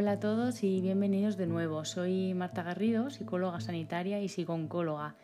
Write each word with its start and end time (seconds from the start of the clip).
Hola 0.00 0.12
a 0.12 0.20
todos 0.20 0.62
y 0.62 0.80
bienvenidos 0.80 1.36
de 1.36 1.48
nuevo. 1.48 1.84
Soy 1.84 2.32
Marta 2.32 2.62
Garrido, 2.62 3.10
psicóloga 3.10 3.58
sanitaria 3.58 4.22
y 4.22 4.28
psico-oncóloga. 4.28 5.16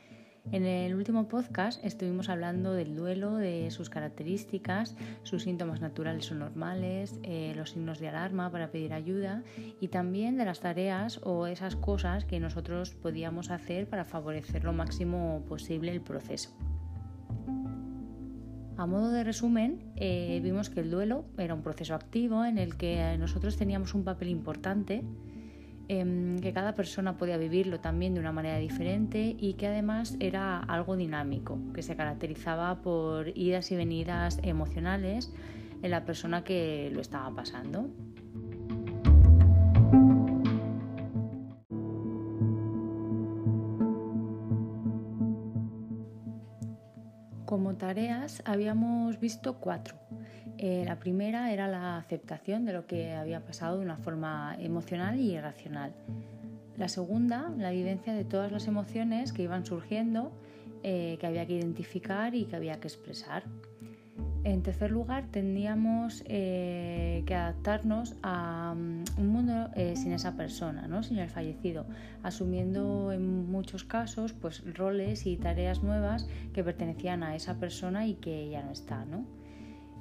En 0.50 0.66
el 0.66 0.96
último 0.96 1.28
podcast 1.28 1.78
estuvimos 1.84 2.28
hablando 2.28 2.72
del 2.72 2.96
duelo, 2.96 3.36
de 3.36 3.70
sus 3.70 3.88
características, 3.88 4.96
sus 5.22 5.44
síntomas 5.44 5.80
naturales 5.80 6.28
o 6.32 6.34
normales, 6.34 7.20
eh, 7.22 7.52
los 7.54 7.70
signos 7.70 8.00
de 8.00 8.08
alarma 8.08 8.50
para 8.50 8.72
pedir 8.72 8.94
ayuda 8.94 9.44
y 9.80 9.86
también 9.86 10.36
de 10.36 10.44
las 10.44 10.58
tareas 10.58 11.20
o 11.22 11.46
esas 11.46 11.76
cosas 11.76 12.24
que 12.24 12.40
nosotros 12.40 12.96
podíamos 12.96 13.52
hacer 13.52 13.88
para 13.88 14.04
favorecer 14.04 14.64
lo 14.64 14.72
máximo 14.72 15.44
posible 15.48 15.92
el 15.92 16.00
proceso. 16.00 16.50
A 18.76 18.86
modo 18.86 19.10
de 19.10 19.24
resumen, 19.24 19.92
eh, 19.96 20.40
vimos 20.42 20.68
que 20.70 20.80
el 20.80 20.90
duelo 20.90 21.24
era 21.38 21.54
un 21.54 21.62
proceso 21.62 21.94
activo 21.94 22.44
en 22.44 22.58
el 22.58 22.76
que 22.76 23.16
nosotros 23.18 23.56
teníamos 23.56 23.94
un 23.94 24.04
papel 24.04 24.28
importante 24.28 25.04
Em, 25.86 26.38
que 26.38 26.54
cada 26.54 26.74
persona 26.74 27.18
podía 27.18 27.36
vivirlo 27.36 27.78
también 27.78 28.14
de 28.14 28.20
una 28.20 28.32
manera 28.32 28.56
diferente 28.56 29.36
y 29.38 29.52
que 29.54 29.66
además 29.66 30.16
era 30.18 30.58
algo 30.60 30.96
dinámico, 30.96 31.58
que 31.74 31.82
se 31.82 31.94
caracterizaba 31.94 32.80
por 32.80 33.36
idas 33.36 33.70
y 33.70 33.76
venidas 33.76 34.40
emocionales 34.42 35.30
en 35.82 35.90
la 35.90 36.06
persona 36.06 36.42
que 36.42 36.90
lo 36.90 37.02
estaba 37.02 37.34
pasando. 37.34 37.90
Habíamos 48.44 49.20
visto 49.20 49.54
cuatro. 49.54 49.96
Eh, 50.58 50.84
la 50.86 50.98
primera 50.98 51.52
era 51.52 51.68
la 51.68 51.96
aceptación 51.96 52.64
de 52.64 52.72
lo 52.72 52.86
que 52.86 53.12
había 53.12 53.44
pasado 53.44 53.78
de 53.78 53.84
una 53.84 53.96
forma 53.96 54.56
emocional 54.60 55.18
y 55.18 55.38
racional. 55.40 55.92
La 56.76 56.88
segunda, 56.88 57.52
la 57.56 57.70
vivencia 57.70 58.12
de 58.12 58.24
todas 58.24 58.50
las 58.50 58.66
emociones 58.66 59.32
que 59.32 59.42
iban 59.42 59.64
surgiendo, 59.64 60.32
eh, 60.82 61.16
que 61.20 61.26
había 61.26 61.46
que 61.46 61.54
identificar 61.54 62.34
y 62.34 62.44
que 62.44 62.56
había 62.56 62.80
que 62.80 62.88
expresar. 62.88 63.44
En 64.44 64.62
tercer 64.62 64.90
lugar, 64.90 65.24
tendríamos 65.30 66.22
eh, 66.26 67.22
que 67.26 67.34
adaptarnos 67.34 68.14
a 68.22 68.74
mm, 68.76 69.04
un 69.18 69.28
mundo 69.28 69.70
sin 69.94 70.12
esa 70.12 70.36
persona, 70.36 70.86
¿no? 70.86 71.02
sin 71.02 71.18
el 71.18 71.30
fallecido, 71.30 71.86
asumiendo 72.22 73.10
en 73.12 73.50
muchos 73.50 73.84
casos 73.84 74.34
pues, 74.34 74.62
roles 74.74 75.26
y 75.26 75.36
tareas 75.38 75.82
nuevas 75.82 76.28
que 76.52 76.62
pertenecían 76.62 77.22
a 77.22 77.34
esa 77.34 77.58
persona 77.58 78.06
y 78.06 78.14
que 78.14 78.50
ya 78.50 78.62
no 78.62 78.70
está. 78.70 79.06
¿no? 79.06 79.24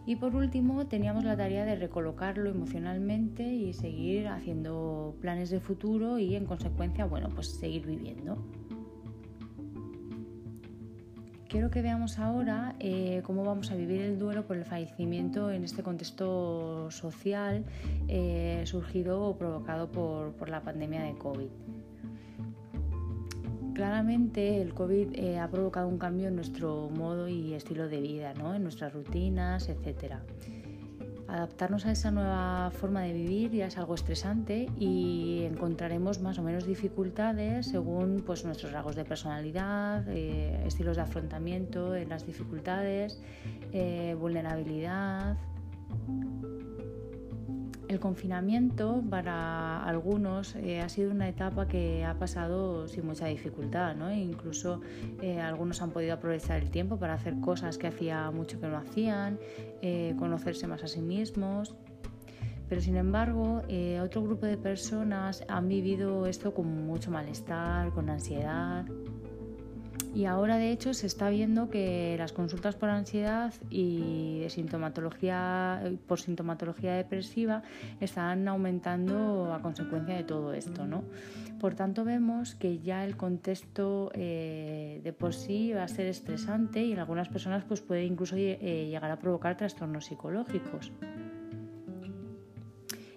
Y 0.06 0.18
por 0.18 0.36
último, 0.36 0.86
teníamos 0.88 1.24
la 1.24 1.38
tarea 1.38 1.64
de 1.64 1.76
recolocarlo 1.76 2.50
emocionalmente 2.50 3.44
y 3.44 3.72
seguir 3.74 4.28
haciendo 4.28 5.16
planes 5.22 5.50
de 5.50 5.62
futuro 5.62 6.20
y 6.20 6.36
en 6.36 6.46
consecuencia, 6.46 7.06
bueno, 7.06 7.30
pues 7.30 7.48
seguir 7.48 7.86
viviendo. 7.86 8.44
Quiero 11.54 11.70
que 11.70 11.84
veamos 11.84 12.18
ahora 12.18 12.74
eh, 12.80 13.22
cómo 13.24 13.44
vamos 13.44 13.70
a 13.70 13.76
vivir 13.76 14.02
el 14.02 14.18
duelo 14.18 14.44
por 14.48 14.58
el 14.58 14.66
fallecimiento 14.66 15.52
en 15.52 15.64
este 15.64 15.84
contexto 15.84 16.90
social 16.90 17.64
eh, 18.08 18.64
surgido 18.66 19.22
o 19.22 19.38
provocado 19.38 19.92
por, 19.92 20.50
la 20.50 20.64
pandemia 20.64 21.04
de 21.04 21.14
COVID. 21.14 21.50
Claramente 23.76 24.64
el 24.64 24.74
COVID 24.74 25.10
eh, 25.14 25.38
ha 25.38 25.48
provocado 25.52 25.88
un 25.88 26.00
cambio 26.00 26.30
en 26.30 26.36
nuestro 26.38 26.90
modo 26.90 27.28
y 27.28 27.54
estilo 27.54 27.88
de 27.88 28.02
vida, 28.02 28.34
¿no? 28.34 28.56
en 28.56 28.64
nuestras 28.64 28.92
rutinas, 28.92 29.70
etc. 29.70 30.16
Adaptarnos 31.28 31.86
a 31.86 31.92
esa 31.92 32.12
nueva 32.12 32.72
forma 32.72 33.02
de 33.02 33.14
vivir 33.14 33.52
ya 33.52 33.68
es 33.68 33.78
algo 33.78 33.96
estresante 33.96 34.70
y 34.78 35.44
encontraremos 35.44 36.22
más 36.22 36.38
o 36.38 36.44
menos 36.44 36.66
dificultades 36.66 37.68
según 37.68 38.24
pues, 38.26 38.44
nuestros 38.46 38.72
rasgos 38.72 38.96
de 38.96 39.06
personalidad, 39.06 40.06
eh, 40.10 40.64
estilos 40.66 40.98
de 40.98 41.04
afrontamiento 41.04 41.96
en 41.96 42.10
las 42.10 42.26
dificultades, 42.26 43.22
eh, 43.72 44.16
vulnerabilidad, 44.20 45.38
el 47.94 48.00
confinamiento 48.00 49.02
para 49.10 49.84
algunos 49.84 50.56
eh, 50.56 50.82
ha 50.82 50.90
sido 50.90 51.12
una 51.12 51.30
etapa 51.30 51.68
que 51.68 52.04
ha 52.04 52.16
pasado 52.16 52.88
sin 52.88 53.06
mucha 53.06 53.28
dificultad, 53.28 53.96
¿no? 53.96 54.10
E 54.10 54.18
incluso 54.18 54.82
eh, 55.22 55.40
algunos 55.40 55.82
han 55.82 55.92
podido 55.92 56.16
aprovechar 56.16 56.62
el 56.62 56.70
tiempo 56.70 56.98
para 56.98 57.14
hacer 57.14 57.40
cosas 57.40 57.78
que 57.78 57.88
hacía 57.88 58.30
mucho 58.32 58.60
que 58.60 58.68
no 58.68 58.78
hacían, 58.78 59.40
eh, 59.82 60.16
conocerse 60.18 60.68
más 60.68 60.84
a 60.84 60.88
sí 60.88 61.02
mismos. 61.02 61.76
Pero 62.68 62.82
sin 62.82 62.96
embargo, 62.96 63.62
otro 64.02 64.24
grupo 64.24 64.48
de 64.48 64.58
personas 64.58 65.44
han 65.48 65.68
vivido 65.68 66.26
esto 66.26 66.56
con 66.56 66.88
mucho 66.88 67.12
malestar, 67.12 67.92
con 67.92 68.10
ansiedad, 68.10 68.86
y 70.16 70.26
ahora, 70.26 70.58
de 70.58 70.72
hecho, 70.72 70.94
se 70.94 71.08
está 71.08 71.30
viendo 71.30 71.70
que 71.70 72.16
las 72.18 72.34
consultas 72.34 72.76
por 72.76 72.90
ansiedad 72.90 73.54
y 73.70 74.44
sintomatología, 74.50 75.82
por 76.08 76.20
sintomatología 76.20 76.94
depresiva 76.94 77.64
están 78.00 78.48
aumentando 78.48 79.54
a 79.54 79.62
consecuencia 79.62 80.16
de 80.16 80.24
todo 80.24 80.54
esto. 80.54 80.86
¿no? 80.86 81.04
Por 81.60 81.74
tanto, 81.74 82.04
vemos 82.04 82.54
que 82.56 82.80
ya 82.80 83.06
el 83.06 83.18
contexto 83.18 84.12
eh, 84.14 85.02
de 85.04 85.14
por 85.14 85.34
sí 85.34 85.74
va 85.74 85.84
a 85.84 85.88
ser 85.88 86.06
estresante 86.08 86.84
y 86.84 86.92
en 86.92 87.00
algunas 87.00 87.30
personas 87.30 87.64
pues, 87.64 87.82
puede 87.82 88.06
incluso 88.06 88.36
eh, 88.38 88.88
llegar 88.90 89.10
a 89.10 89.18
provocar 89.18 89.58
trastornos 89.58 90.06
psicológicos. 90.06 90.92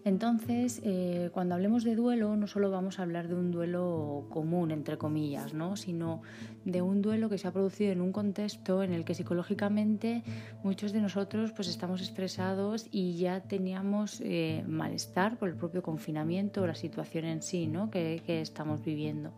Entonces, 0.07 0.81
eh, 0.85 1.31
cuando 1.33 1.57
hablemos 1.57 1.83
de 1.83 1.97
duelo, 1.97 2.37
no 2.37 2.47
solo 2.47 2.71
vamos 2.71 3.01
a 3.01 3.03
hablar 3.03 3.27
de 3.27 3.35
un 3.35 3.51
duelo 3.51 4.29
común, 4.31 4.71
entre 4.71 4.99
comillas, 4.99 5.53
¿no? 5.53 5.77
sino 5.77 6.23
de 6.65 6.81
un 6.81 7.03
duelo 7.03 7.29
que 7.29 7.39
se 7.39 7.49
ha 7.49 7.53
producido 7.53 7.91
en 7.91 8.01
un 8.01 8.13
contexto 8.13 8.85
en 8.85 8.93
el 8.93 9.05
que 9.05 9.15
psicológicamente 9.15 10.23
muchos 10.63 10.93
de 10.93 11.01
nosotros 11.01 11.51
pues, 11.51 11.67
estamos 11.67 12.01
estresados 12.03 12.87
y 12.93 13.17
ya 13.17 13.41
teníamos 13.41 14.21
eh, 14.21 14.63
malestar 14.69 15.41
por 15.41 15.49
el 15.49 15.57
propio 15.57 15.83
confinamiento 15.83 16.63
o 16.63 16.69
la 16.69 16.77
situación 16.77 17.25
en 17.25 17.43
sí 17.43 17.67
¿no? 17.67 17.91
que 17.91 18.23
estamos 18.41 18.85
viviendo. 18.85 19.33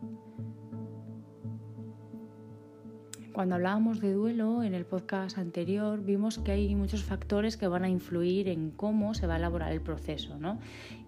Cuando 3.33 3.55
hablábamos 3.55 4.01
de 4.01 4.11
duelo 4.11 4.63
en 4.63 4.73
el 4.73 4.85
podcast 4.85 5.37
anterior, 5.37 6.03
vimos 6.03 6.39
que 6.39 6.51
hay 6.51 6.73
muchos 6.73 7.03
factores 7.03 7.57
que 7.57 7.67
van 7.67 7.83
a 7.83 7.89
influir 7.89 8.47
en 8.47 8.71
cómo 8.71 9.13
se 9.13 9.27
va 9.27 9.35
a 9.35 9.37
elaborar 9.37 9.71
el 9.71 9.81
proceso. 9.81 10.37
¿no? 10.39 10.57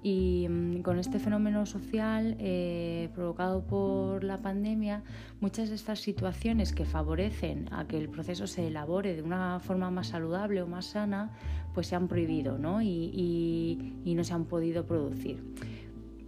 Y 0.03 0.47
mm, 0.47 0.81
con 0.83 0.99
este 0.99 1.17
fenómeno 1.17 1.65
social 1.65 2.35
eh, 2.39 3.09
provocado 3.15 3.65
por 3.65 4.23
la 4.23 4.37
pandemia, 4.37 5.03
muchas 5.39 5.69
de 5.69 5.75
estas 5.75 5.99
situaciones 5.99 6.73
que 6.73 6.85
favorecen 6.85 7.67
a 7.71 7.87
que 7.87 7.97
el 7.97 8.07
proceso 8.07 8.45
se 8.45 8.67
elabore 8.67 9.15
de 9.15 9.23
una 9.23 9.59
forma 9.59 9.89
más 9.89 10.09
saludable 10.09 10.61
o 10.61 10.67
más 10.67 10.85
sana, 10.85 11.31
pues 11.73 11.87
se 11.87 11.95
han 11.95 12.07
prohibido 12.07 12.59
¿no? 12.59 12.83
Y, 12.83 14.01
y 14.05 14.13
no 14.13 14.23
se 14.23 14.33
han 14.33 14.45
podido 14.45 14.85
producir. 14.85 15.43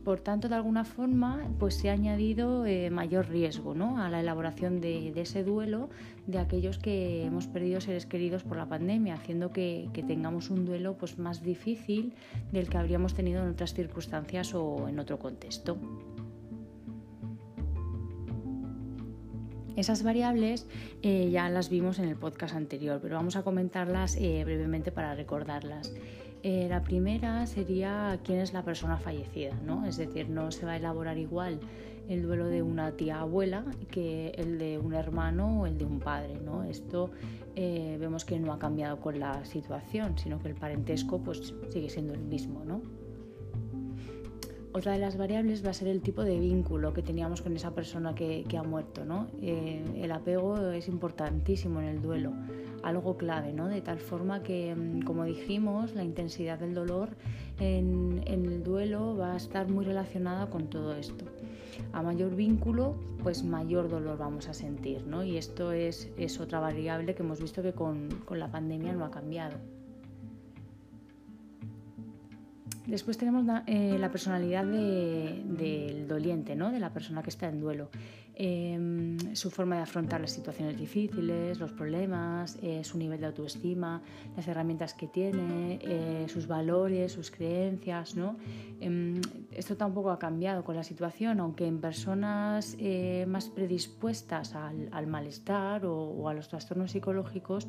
Por 0.04 0.20
tanto, 0.20 0.50
de 0.50 0.56
alguna 0.56 0.84
forma, 0.84 1.48
pues 1.60 1.76
se 1.76 1.90
ha 1.90 1.94
añadido 1.94 2.66
eh, 2.66 2.90
mayor 2.90 3.30
riesgo 3.30 3.74
¿no? 3.74 4.02
a 4.02 4.10
la 4.10 4.20
elaboración 4.20 4.82
de, 4.82 5.14
ese 5.16 5.44
duelo 5.46 5.90
de 6.28 6.40
aquellos 6.40 6.78
que 6.78 7.24
hemos 7.24 7.48
perdido 7.48 7.80
seres 7.80 8.06
queridos 8.06 8.44
por 8.44 8.58
la 8.58 8.68
pandemia, 8.68 9.14
haciendo 9.14 9.52
que, 9.52 9.90
tengamos 10.06 10.50
un 10.50 10.66
duelo 10.66 10.98
pues, 10.98 11.18
más 11.18 11.42
difícil 11.42 12.14
del 12.52 12.68
que 12.68 12.78
habríamos 12.78 13.14
tenido 13.14 13.44
en 13.44 13.50
otras 13.50 13.74
circunstancias 13.74 14.54
o 14.54 14.90
en 14.90 15.00
otro 15.00 15.20
contexto. 15.20 15.78
Esas 19.78 20.04
variables 20.04 20.68
eh, 21.02 21.30
ya 21.32 21.50
las 21.50 21.70
vimos 21.70 21.98
en 21.98 22.06
el 22.06 22.16
podcast 22.16 22.56
anterior, 22.56 23.00
pero 23.02 23.16
vamos 23.16 23.36
a 23.38 23.44
comentarlas 23.44 24.18
eh, 24.18 24.44
brevemente 24.44 24.92
para 24.92 25.16
recordarlas. 25.16 25.94
Eh, 26.44 26.68
la 26.70 26.84
primera 26.84 27.46
sería 27.48 28.20
quién 28.24 28.40
es 28.40 28.54
la 28.54 28.64
persona 28.64 28.98
fallecida, 28.98 29.58
¿no? 29.66 29.86
Es 29.86 29.98
decir, 29.98 30.30
no 30.30 30.52
se 30.52 30.66
va 30.66 30.74
a 30.74 30.78
elaborar 30.78 31.18
igual 31.18 31.60
el 32.10 32.22
duelo 32.22 32.48
de 32.48 32.62
una 32.62 32.92
tía 32.92 33.22
abuela 33.22 33.64
que 33.90 34.32
el 34.38 34.60
de 34.60 34.78
un 34.78 34.94
hermano 34.94 35.62
o 35.62 35.66
el 35.66 35.78
de 35.78 35.86
un 35.86 36.00
padre, 36.00 36.40
¿no? 36.44 36.64
Esto 36.64 37.12
vemos 37.56 38.26
que 38.26 38.40
no 38.40 38.52
ha 38.52 38.60
cambiado 38.60 39.00
con 39.00 39.20
la 39.20 39.46
situación, 39.46 40.18
sino 40.18 40.42
que 40.42 40.50
el 40.50 40.56
parentesco 40.56 41.20
pues, 41.20 41.54
sigue 41.70 41.90
siendo 41.90 42.14
el 42.14 42.24
mismo, 42.24 42.66
¿no? 42.66 42.82
Otra 44.76 44.94
de 44.94 44.98
las 44.98 45.18
variables 45.18 45.64
va 45.64 45.70
a 45.70 45.74
ser 45.74 45.88
el 45.88 46.02
tipo 46.02 46.24
de 46.24 46.40
vínculo 46.40 46.94
que 46.94 47.04
teníamos 47.04 47.44
con 47.44 47.56
esa 47.56 47.76
persona 47.76 48.16
que, 48.16 48.44
ha 48.58 48.64
muerto. 48.64 49.06
¿no? 49.06 49.28
Eh, 49.40 49.84
el 49.98 50.12
apego 50.12 50.72
es 50.72 50.88
importantísimo 50.88 51.80
en 51.80 51.90
el 51.90 52.02
duelo, 52.02 52.34
algo 52.84 53.18
clave, 53.18 53.54
¿no? 53.54 53.68
de 53.68 53.82
tal 53.82 54.00
forma 54.00 54.44
que, 54.44 54.76
mm, 54.76 55.02
como 55.02 55.24
dijimos, 55.24 55.96
la 55.96 56.04
intensidad 56.04 56.60
del 56.60 56.74
dolor 56.74 57.10
en, 57.60 58.22
el 58.28 58.64
duelo 58.64 59.16
va 59.18 59.34
a 59.34 59.38
estar 59.38 59.70
muy 59.70 59.86
relacionada 59.86 60.50
con 60.50 60.68
todo 60.68 60.94
esto. 60.94 61.26
A 61.94 62.02
mayor 62.02 62.36
vínculo, 62.36 62.96
pues 63.24 63.44
mayor 63.44 63.90
dolor 63.90 64.18
vamos 64.18 64.48
a 64.48 64.54
sentir. 64.54 65.06
¿no? 65.08 65.24
Y 65.24 65.38
esto 65.38 65.72
es, 65.72 66.12
otra 66.40 66.60
variable 66.60 67.16
que 67.16 67.24
hemos 67.24 67.40
visto 67.42 67.64
que 67.64 67.74
con, 67.74 68.10
con 68.26 68.40
la 68.40 68.52
pandemia 68.52 68.94
no 68.94 69.06
ha 69.06 69.12
cambiado. 69.12 69.58
después 72.86 73.18
tenemos 73.18 73.46
la, 73.46 73.64
personalidad 74.12 74.66
del 74.66 76.08
doliente, 76.08 76.56
¿no? 76.56 76.72
de 76.72 76.80
la 76.80 76.92
persona 76.92 77.24
que 77.24 77.30
está 77.30 77.48
en 77.48 77.60
duelo. 77.60 77.90
Em, 78.36 79.36
su 79.36 79.52
forma 79.52 79.76
de 79.76 79.84
afrontar 79.84 80.20
las 80.20 80.32
situaciones 80.32 80.76
difíciles, 80.76 81.60
los 81.60 81.72
problemas, 81.72 82.58
eh, 82.64 82.84
su 82.84 82.98
nivel 82.98 83.20
de 83.20 83.28
autoestima, 83.28 84.02
las 84.36 84.48
herramientas 84.48 84.96
que 84.96 85.08
tiene, 85.08 85.80
eh, 85.84 86.26
sus 86.28 86.48
valores, 86.48 87.12
sus 87.12 87.30
creencias. 87.30 88.16
¿no? 88.16 88.38
Em, 88.80 89.22
esto 89.52 89.78
tampoco 89.78 90.10
ha 90.10 90.18
cambiado 90.18 90.64
con 90.64 90.76
la 90.76 90.84
situación, 90.84 91.40
aunque 91.40 91.68
en 91.68 91.80
personas 91.80 92.76
eh, 92.80 93.26
más 93.28 93.50
predispuestas 93.50 94.56
al, 94.56 95.06
malestar 95.06 95.86
o 95.86 96.28
a 96.28 96.34
los 96.34 96.48
trastornos 96.48 96.92
psicológicos, 96.92 97.68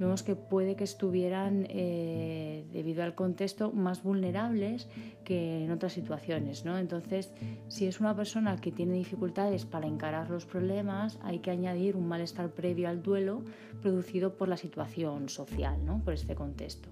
vemos 0.00 0.22
que 0.22 0.34
puede 0.34 0.74
que 0.76 0.84
estuvieran, 0.84 1.66
eh, 1.68 2.64
debido 2.72 3.04
al 3.04 3.14
contexto, 3.14 3.70
más 3.70 4.02
vulnerables 4.02 4.88
que 5.24 5.64
en 5.64 5.70
otras 5.70 5.92
situaciones. 5.92 6.64
¿no? 6.64 6.78
Entonces, 6.78 7.30
si 7.68 7.86
es 7.86 8.00
una 8.00 8.16
persona 8.16 8.56
que 8.56 8.72
tiene 8.72 8.94
dificultades 8.94 9.66
para 9.66 9.86
encarar 9.86 10.30
los 10.30 10.46
problemas, 10.46 11.18
hay 11.22 11.40
que 11.40 11.50
añadir 11.50 11.96
un 11.96 12.08
malestar 12.08 12.50
previo 12.50 12.88
al 12.88 13.02
duelo 13.02 13.42
producido 13.82 14.36
por 14.36 14.48
la 14.48 14.56
situación 14.56 15.28
social, 15.28 15.84
¿no? 15.84 16.02
por 16.02 16.14
este 16.14 16.34
contexto. 16.34 16.88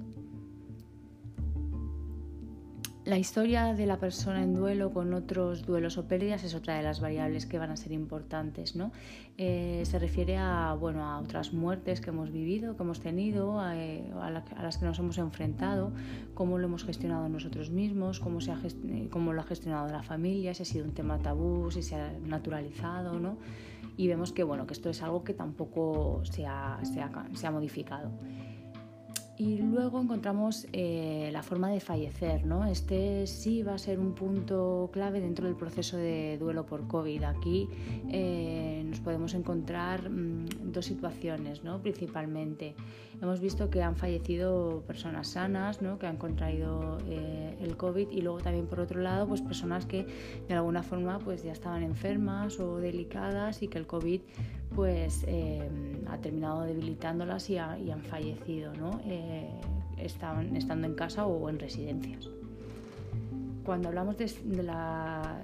La 3.09 3.17
historia 3.17 3.73
de 3.73 3.87
la 3.87 3.97
persona 3.97 4.43
en 4.43 4.53
duelo 4.53 4.93
con 4.93 5.15
otros 5.15 5.65
duelos 5.65 5.97
o 5.97 6.07
pérdidas 6.07 6.45
es 6.45 6.55
otra 6.55 6.77
de 6.77 6.83
las 6.83 7.01
variables 7.01 7.47
que 7.47 7.59
van 7.59 7.71
a 7.71 7.77
ser 7.79 7.93
importantes. 7.93 8.77
¿no? 8.77 8.93
Eh, 9.39 9.83
se 9.87 9.99
refiere 9.99 10.37
a, 10.37 10.77
bueno, 10.79 11.03
a 11.03 11.19
otras 11.19 11.55
muertes 11.55 12.03
que 12.03 12.11
hemos 12.11 12.31
vivido, 12.31 12.77
que 12.77 12.83
hemos 12.83 13.01
tenido, 13.01 13.61
a, 13.61 13.79
eh, 13.79 14.05
las 14.63 14.77
que 14.77 14.85
nos 14.85 14.99
hemos 14.99 15.17
enfrentado, 15.17 15.91
cómo 16.35 16.59
lo 16.59 16.67
hemos 16.67 16.85
gestionado 16.85 17.31
nosotros 17.31 17.71
mismos, 17.71 18.21
cómo, 18.21 18.43
se 18.43 18.53
ha 18.53 18.61
cómo 19.09 19.33
lo 19.33 19.41
ha 19.41 19.45
gestionado 19.45 19.89
la 19.89 20.03
familia, 20.03 20.53
si 20.53 20.65
ha 20.65 20.67
sido 20.67 20.85
un 20.85 20.93
tema 20.93 21.19
tabú, 21.19 21.71
si 21.71 21.81
se 21.81 21.95
ha 21.95 22.13
naturalizado. 22.27 23.19
¿no? 23.19 23.39
Y 23.97 24.07
vemos 24.09 24.33
que, 24.33 24.43
bueno, 24.43 24.67
que 24.67 24.75
esto 24.75 24.91
es 24.91 25.03
algo 25.03 25.25
que 25.25 25.33
tampoco 25.33 26.21
se 26.25 26.45
ha, 26.45 26.79
se 26.83 27.01
ha, 27.01 27.11
se 27.33 27.47
ha 27.47 27.51
modificado. 27.51 28.11
Y 29.39 29.59
luego 29.59 30.01
encontramos 30.01 30.67
eh, 30.73 31.31
la 31.33 31.45
forma 31.45 31.71
de 31.71 31.79
fallecer, 31.79 32.45
¿no? 32.45 32.65
Este 32.67 33.25
sí 33.29 33.63
va 33.63 33.75
a 33.75 33.79
ser 33.79 34.01
un 34.01 34.13
punto 34.13 34.91
clave 34.93 35.21
dentro 35.21 35.47
del 35.47 35.55
proceso 35.55 35.97
de 35.97 36.37
duelo 36.39 36.67
por 36.67 36.89
COVID. 36.89 37.23
Aquí 37.23 37.69
eh, 38.11 38.83
nos 38.85 38.99
podemos 38.99 39.35
encontrar 39.35 40.11
mm, 40.11 40.73
dos 40.73 40.87
situaciones, 40.87 41.63
¿no? 41.63 41.81
Principalmente. 41.81 42.75
Hemos 43.23 43.41
visto 43.41 43.71
que 43.71 43.81
han 43.81 43.95
fallecido 43.95 44.83
personas 44.89 45.29
sanas, 45.29 45.83
¿no? 45.83 46.01
Que 46.01 46.09
han 46.09 46.17
contraído 46.17 46.99
eh, 47.09 47.57
el 47.61 47.77
COVID 47.77 48.11
y 48.11 48.23
luego 48.23 48.39
también 48.41 48.67
por 48.67 48.81
otro 48.81 49.01
lado, 49.01 49.29
pues 49.29 49.41
personas 49.41 49.87
que 49.87 50.05
de 50.49 50.55
alguna 50.55 50.83
forma 50.83 51.21
pues 51.21 51.45
ya 51.45 51.53
estaban 51.53 51.85
enfermas 51.85 52.59
o 52.59 52.79
delicadas 52.79 53.63
y 53.63 53.69
que 53.69 53.79
el 53.79 53.87
COVID 53.87 54.21
pues 54.75 55.25
ha 56.09 56.19
terminado 56.19 56.63
debilitándolas 56.63 57.51
y, 57.51 57.59
han 57.59 58.03
fallecido, 58.09 58.73
¿no? 58.75 59.01
Eh, 59.05 59.49
estaban 59.99 60.57
estando 60.57 60.87
en 60.87 60.95
casa 60.95 61.27
o 61.27 61.49
en 61.49 61.59
residencias. 61.59 62.29
Cuando 63.65 63.89
hablamos 63.89 64.17
de, 64.17 64.63
la, 64.63 65.43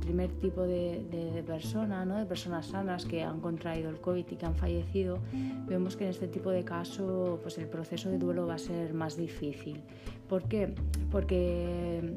primer 0.00 0.30
tipo 0.40 0.62
de, 0.62 1.04
de, 1.10 1.42
persona, 1.42 2.04
¿no? 2.04 2.16
de 2.16 2.24
personas 2.24 2.66
sanas 2.66 3.04
que 3.04 3.22
han 3.22 3.40
contraído 3.40 3.90
el 3.90 4.00
COVID 4.00 4.24
y 4.30 4.36
que 4.36 4.46
han 4.46 4.54
fallecido, 4.54 5.18
vemos 5.66 5.96
que 5.96 6.04
en 6.04 6.10
este 6.10 6.28
tipo 6.28 6.50
de 6.50 6.64
caso 6.64 7.38
pues 7.42 7.58
el 7.58 7.66
proceso 7.66 8.08
de 8.08 8.18
duelo 8.18 8.46
va 8.46 8.54
a 8.54 8.58
ser 8.58 8.94
más 8.94 9.16
difícil. 9.16 9.82
¿Por 10.28 10.44
qué? 10.44 10.74
Porque 11.10 12.14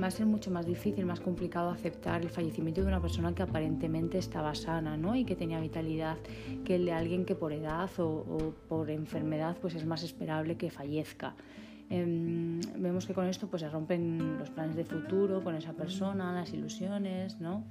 va 0.00 0.08
a 0.08 0.10
ser 0.10 0.26
mucho 0.26 0.50
más 0.50 0.66
difícil, 0.66 1.06
más 1.06 1.20
complicado 1.20 1.70
aceptar 1.70 2.22
el 2.22 2.30
fallecimiento 2.30 2.80
de 2.82 2.88
una 2.88 3.00
persona 3.00 3.34
que 3.34 3.42
aparentemente 3.42 4.18
estaba 4.18 4.54
sana 4.54 4.96
¿no? 4.96 5.14
y 5.16 5.24
que 5.24 5.36
tenía 5.36 5.60
vitalidad 5.60 6.16
que 6.64 6.76
el 6.76 6.84
de 6.84 6.92
alguien 6.92 7.24
que 7.24 7.34
por 7.34 7.52
edad 7.52 7.90
o, 7.98 8.54
por 8.68 8.90
enfermedad 8.90 9.56
pues 9.60 9.74
es 9.74 9.84
más 9.84 10.02
esperable 10.02 10.56
que 10.56 10.70
fallezca. 10.70 11.34
Em, 11.90 12.60
vemos 12.76 13.06
que 13.06 13.14
con 13.14 13.26
esto 13.26 13.48
pues, 13.48 13.62
se 13.62 13.68
rompen 13.68 14.38
los 14.38 14.50
planes 14.50 14.76
de 14.76 14.84
futuro 14.84 15.42
con 15.42 15.54
esa 15.54 15.72
persona, 15.72 16.32
las 16.32 16.52
ilusiones, 16.52 17.40
¿no? 17.40 17.64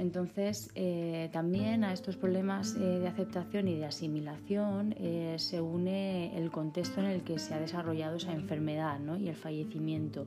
Entonces, 0.00 0.70
eh, 0.76 1.28
también 1.32 1.84
a 1.84 1.92
estos 1.92 2.16
problemas 2.16 2.74
eh, 2.74 2.78
de 2.78 3.06
aceptación 3.06 3.68
y 3.68 3.76
de 3.76 3.84
asimilación 3.84 4.94
eh, 4.98 5.34
se 5.38 5.60
une 5.60 6.36
el 6.38 6.50
contexto 6.50 7.00
en 7.00 7.06
el 7.06 7.22
que 7.22 7.38
se 7.38 7.52
ha 7.52 7.60
desarrollado 7.60 8.16
esa 8.16 8.32
enfermedad 8.32 8.98
¿no? 8.98 9.18
y 9.18 9.28
el 9.28 9.36
fallecimiento. 9.36 10.26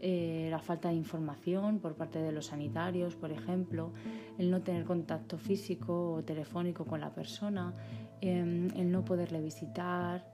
La 0.00 0.58
falta 0.60 0.88
de 0.88 0.94
información 0.94 1.80
por 1.80 1.94
parte 1.94 2.20
de 2.20 2.32
los 2.32 2.46
sanitarios, 2.46 3.16
por 3.16 3.32
ejemplo, 3.32 3.92
el 4.38 4.50
no 4.50 4.60
tener 4.62 4.84
contacto 4.84 5.38
físico 5.38 6.12
o 6.12 6.22
telefónico 6.22 6.84
con 6.84 7.00
la 7.00 7.12
persona, 7.12 7.74
em, 8.20 8.68
el 8.76 8.90
no 8.90 9.04
poderle 9.04 9.40
visitar, 9.40 10.24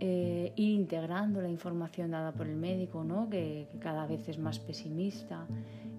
ir 0.00 0.52
integrando 0.56 1.40
la 1.40 1.48
información 1.48 2.10
dada 2.10 2.32
por 2.32 2.46
el 2.46 2.56
médico, 2.56 3.04
¿no? 3.04 3.30
que 3.30 3.68
cada 3.80 4.06
vez 4.06 4.28
es 4.28 4.38
más 4.38 4.58
pesimista. 4.58 5.46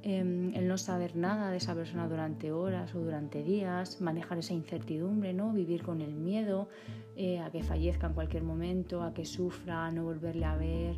Em, 0.08 0.54
el 0.54 0.68
no 0.68 0.78
saber 0.78 1.16
nada 1.16 1.50
de 1.50 1.58
esa 1.58 1.74
persona 1.74 2.08
durante 2.08 2.52
horas 2.52 2.94
o 2.94 3.00
durante 3.00 3.42
días, 3.42 4.02
manejar 4.02 4.38
esa 4.38 4.54
incertidumbre, 4.54 5.34
¿no? 5.34 5.52
vivir 5.52 5.82
con 5.82 6.00
el 6.00 6.14
miedo 6.14 6.70
eh, 7.16 7.40
a 7.40 7.50
que 7.50 7.64
fallezca 7.64 8.06
en 8.06 8.14
cualquier 8.14 8.44
momento, 8.44 9.02
a 9.02 9.16
que 9.16 9.26
sufra, 9.26 9.88
a 9.88 9.92
no 9.92 10.04
volverle 10.04 10.46
a 10.46 10.58
ver, 10.58 10.96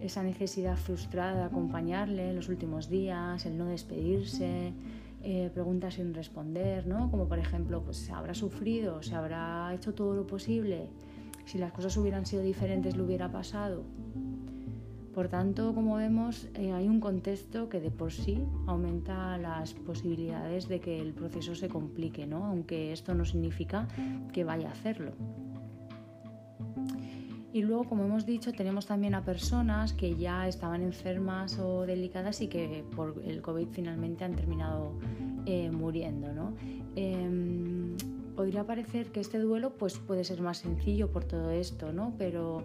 esa 0.00 0.22
necesidad 0.22 0.76
frustrada 0.76 1.34
de 1.34 1.42
acompañarle 1.44 2.30
en 2.30 2.36
los 2.36 2.48
últimos 2.48 2.88
días, 2.88 3.44
el 3.46 3.56
no 3.58 3.66
despedirse, 3.66 4.72
eh, 5.22 5.50
preguntas 5.52 5.94
sin 5.94 6.14
responder, 6.14 6.86
¿no? 6.86 7.10
como 7.10 7.28
por 7.28 7.38
ejemplo, 7.38 7.82
pues, 7.82 7.98
¿se 7.98 8.12
habrá 8.12 8.34
sufrido? 8.34 9.02
¿Se 9.02 9.14
habrá 9.14 9.72
hecho 9.74 9.92
todo 9.94 10.14
lo 10.14 10.26
posible? 10.26 10.88
Si 11.44 11.58
las 11.58 11.72
cosas 11.72 11.96
hubieran 11.96 12.24
sido 12.24 12.42
diferentes, 12.42 12.96
¿lo 12.96 13.04
hubiera 13.04 13.30
pasado? 13.30 13.84
Por 15.14 15.28
tanto, 15.28 15.74
como 15.74 15.96
vemos, 15.96 16.48
eh, 16.54 16.72
hay 16.72 16.88
un 16.88 17.00
contexto 17.00 17.68
que 17.68 17.80
de 17.80 17.90
por 17.90 18.12
sí 18.12 18.44
aumenta 18.66 19.36
las 19.38 19.74
posibilidades 19.74 20.68
de 20.68 20.80
que 20.80 21.00
el 21.00 21.12
proceso 21.12 21.54
se 21.54 21.68
complique, 21.68 22.26
¿no? 22.26 22.46
aunque 22.46 22.92
esto 22.92 23.14
no 23.14 23.24
significa 23.24 23.88
que 24.32 24.44
vaya 24.44 24.68
a 24.68 24.72
hacerlo. 24.72 25.12
Y 27.52 27.62
luego, 27.62 27.84
como 27.84 28.04
hemos 28.04 28.26
dicho, 28.26 28.52
tenemos 28.52 28.86
también 28.86 29.14
a 29.14 29.24
personas 29.24 29.92
que 29.92 30.14
ya 30.16 30.46
estaban 30.46 30.82
enfermas 30.82 31.58
o 31.58 31.84
delicadas 31.84 32.40
y 32.40 32.48
que 32.48 32.84
por 32.94 33.20
el 33.24 33.42
COVID 33.42 33.68
finalmente 33.72 34.24
han 34.24 34.36
terminado 34.36 34.92
eh, 35.46 35.70
muriendo. 35.70 36.32
¿no? 36.32 36.54
Em, 36.94 37.96
podría 38.36 38.64
parecer 38.64 39.06
que 39.06 39.20
este 39.20 39.38
duelo 39.38 39.74
pues, 39.76 39.98
puede 39.98 40.24
ser 40.24 40.40
más 40.40 40.58
sencillo 40.58 41.10
por 41.10 41.24
todo 41.24 41.50
esto, 41.50 41.92
¿no? 41.92 42.14
pero 42.16 42.64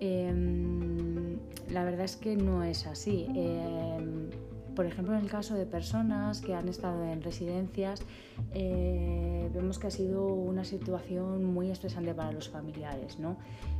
Em, 0.00 1.38
la 1.70 1.84
verdad 1.84 2.04
es 2.04 2.16
que 2.16 2.36
no 2.36 2.62
es 2.62 2.86
así. 2.86 3.26
Por 4.74 4.86
ejemplo, 4.86 5.14
en 5.14 5.20
el 5.20 5.30
caso 5.30 5.54
de 5.54 5.66
personas 5.66 6.40
que 6.40 6.54
han 6.54 6.68
estado 6.68 7.04
en 7.04 7.22
residencias, 7.22 8.02
eh, 8.52 9.48
vemos 9.54 9.78
que 9.78 9.86
ha 9.86 9.90
sido 9.90 10.26
una 10.26 10.64
situación 10.64 11.44
muy 11.44 11.70
estresante 11.70 12.12
para 12.14 12.32
los 12.32 12.48
familiares. 12.48 13.18
¿no? 13.18 13.36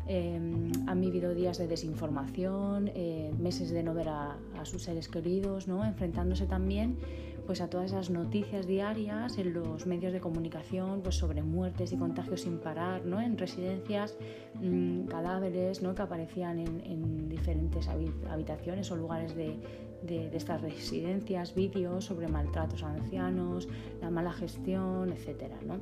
Em, 0.06 0.70
han 0.86 1.00
vivido 1.00 1.34
días 1.34 1.58
de 1.58 1.66
desinformación, 1.66 2.90
eh, 2.94 3.32
meses 3.38 3.70
de 3.70 3.82
no 3.82 3.94
ver 3.94 4.08
a, 4.08 4.36
a 4.58 4.64
sus 4.64 4.82
seres 4.82 5.08
queridos, 5.08 5.66
¿no? 5.66 5.84
enfrentándose 5.84 6.46
también 6.46 6.98
pues 7.46 7.60
a 7.60 7.68
todas 7.68 7.86
esas 7.90 8.08
noticias 8.08 8.66
diarias 8.66 9.36
en 9.36 9.52
los 9.52 9.86
medios 9.86 10.14
de 10.14 10.20
comunicación 10.20 11.02
pues 11.02 11.16
sobre 11.16 11.42
muertes 11.42 11.92
y 11.92 11.96
contagios 11.96 12.42
sin 12.42 12.58
parar, 12.58 13.04
¿no? 13.04 13.20
en 13.20 13.36
residencias, 13.36 14.16
mmm, 14.62 15.02
cadáveres 15.06 15.82
¿no? 15.82 15.94
que 15.94 16.02
aparecían 16.02 16.58
en, 16.58 16.80
en 16.86 17.28
diferentes 17.28 17.86
habitaciones 18.30 18.90
o 18.90 18.96
lugares 18.96 19.34
de, 19.34 19.58
de, 20.06 20.34
estas 20.37 20.61
residencias, 20.61 21.54
vídeos 21.54 22.04
sobre 22.04 22.28
maltratos 22.28 22.82
a 22.82 22.90
ancianos, 22.90 23.68
la 24.00 24.11
mala 24.11 24.32
gestión, 24.32 25.12
etcétera, 25.12 25.58
¿no? 25.66 25.78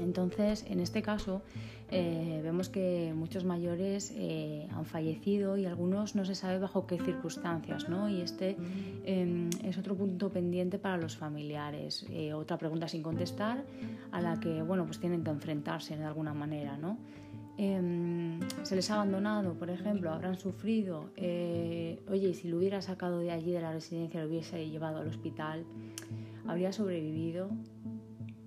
Entonces, 0.00 0.64
en 0.68 0.80
este 0.80 1.02
caso, 1.02 1.42
eh, 1.90 2.40
vemos 2.42 2.68
que 2.68 3.12
muchos 3.14 3.44
mayores 3.44 4.12
eh, 4.16 4.66
han 4.72 4.84
fallecido 4.84 5.56
y 5.56 5.66
algunos 5.66 6.16
no 6.16 6.24
se 6.24 6.34
sabe 6.34 6.58
bajo 6.58 6.86
qué 6.86 6.98
circunstancias, 6.98 7.88
¿no? 7.88 8.08
Y 8.08 8.20
este 8.20 8.56
em, 9.04 9.50
es 9.62 9.78
otro 9.78 9.94
punto 9.94 10.30
pendiente 10.30 10.78
para 10.78 10.96
los 10.96 11.16
familiares. 11.16 12.06
Eh, 12.10 12.32
otra 12.34 12.58
pregunta 12.58 12.88
sin 12.88 13.02
contestar 13.02 13.64
a 14.10 14.20
la 14.20 14.40
que, 14.40 14.62
bueno, 14.62 14.84
pues 14.86 14.98
tienen 14.98 15.22
que 15.22 15.30
enfrentarse 15.30 15.96
de 15.96 16.04
alguna 16.04 16.34
manera, 16.34 16.76
¿no? 16.76 16.98
Em, 17.56 18.40
se 18.64 18.74
les 18.74 18.90
ha 18.90 18.94
abandonado, 18.94 19.54
por 19.54 19.70
ejemplo, 19.70 20.10
habrán 20.10 20.36
sufrido, 20.36 21.10
oye, 21.16 22.34
si 22.34 22.48
lo 22.48 22.56
hubiera 22.58 22.82
sacado 22.82 23.20
de 23.20 23.30
allí 23.30 23.52
de 23.52 23.60
la 23.60 23.72
residencia, 23.72 24.20
lo 24.20 24.28
hubiese 24.28 24.68
llevado 24.68 24.98
al 24.98 25.08
hospital, 25.08 25.64
habría 26.46 26.72
sobrevivido, 26.72 27.50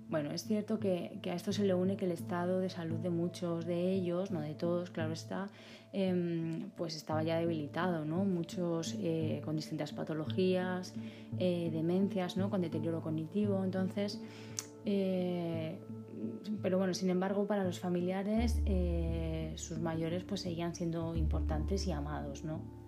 bueno, 0.08 0.30
es 0.30 0.44
cierto 0.44 0.78
que, 0.78 1.20
a 1.24 1.34
esto 1.34 1.52
se 1.52 1.64
le 1.64 1.74
une 1.74 1.98
que 1.98 2.06
el 2.06 2.12
estado 2.12 2.60
de 2.60 2.70
salud 2.70 2.96
de 2.96 3.10
muchos 3.10 3.66
de 3.66 3.92
ellos, 3.92 4.30
no 4.30 4.40
de 4.40 4.54
todos, 4.54 4.90
claro 4.90 5.12
está, 5.12 5.50
em, 5.92 6.70
pues 6.76 6.96
estaba 6.96 7.22
ya 7.22 7.38
debilitado, 7.38 8.06
¿no? 8.06 8.24
Muchos 8.24 8.96
eh, 8.98 9.42
con 9.44 9.56
distintas 9.56 9.92
patologías, 9.92 10.94
eh, 11.38 11.68
demencias, 11.72 12.38
¿no? 12.38 12.48
Con 12.48 12.62
deterioro 12.62 13.02
cognitivo, 13.02 13.62
entonces... 13.64 14.20
Eh, 16.18 16.58
pero 16.62 16.78
bueno, 16.78 16.94
sin 16.94 17.10
embargo, 17.10 17.46
para 17.46 17.64
los 17.64 17.78
familiares, 17.78 18.60
sus 19.56 19.78
mayores 19.78 20.24
pues 20.24 20.42
seguían 20.42 20.74
siendo 20.74 21.14
importantes 21.16 21.86
y 21.86 21.92
amados, 21.92 22.44
¿no? 22.44 22.78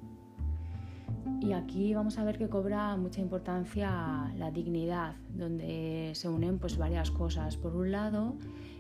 Y 1.41 1.53
aquí 1.53 1.95
vamos 1.95 2.19
a 2.19 2.25
ver 2.25 2.39
que 2.39 2.49
cobra 2.49 2.97
mucha 2.97 3.21
importancia 3.21 4.33
la 4.37 4.51
dignidad, 4.51 5.15
donde 5.35 6.11
se 6.15 6.29
unen 6.29 6.59
pues 6.59 6.77
varias 6.77 7.11
cosas. 7.11 7.57
Por 7.57 7.75
un 7.77 7.93
lado, 7.93 8.37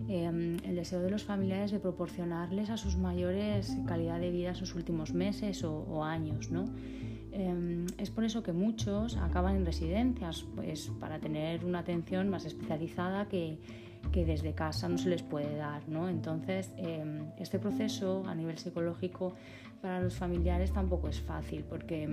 em, 0.08 0.56
el 0.64 0.76
deseo 0.76 1.00
de 1.00 1.10
los 1.10 1.24
familiares 1.24 1.70
de 1.70 1.78
proporcionarles 1.78 2.68
a 2.70 2.76
sus 2.76 2.96
mayores 2.96 3.76
calidad 3.86 4.20
de 4.20 4.30
vida 4.30 4.50
en 4.50 4.54
sus 4.54 4.74
últimos 4.74 5.14
meses 5.14 5.64
o, 5.64 6.04
años, 6.04 6.50
¿no? 6.50 6.66
Em, 7.32 7.86
es 7.96 8.10
por 8.10 8.24
eso 8.24 8.42
que 8.42 8.52
muchos 8.52 9.16
acaban 9.16 9.56
en 9.56 9.64
residencias, 9.64 10.44
pues 10.54 10.90
para 11.00 11.18
tener 11.18 11.64
una 11.64 11.78
atención 11.78 12.28
más 12.28 12.44
especializada 12.44 13.28
que, 13.28 13.58
que 14.12 14.24
desde 14.24 14.54
casa 14.54 14.88
no 14.88 14.98
se 14.98 15.08
les 15.08 15.22
puede 15.22 15.56
dar. 15.56 15.88
¿no? 15.88 16.08
Entonces, 16.08 16.72
em, 16.76 17.30
este 17.38 17.58
proceso 17.58 18.24
a 18.26 18.34
nivel 18.34 18.58
psicológico 18.58 19.34
para 19.80 20.00
los 20.00 20.14
familiares 20.14 20.72
tampoco 20.72 21.08
es 21.08 21.20
fácil 21.20 21.64
porque 21.68 22.08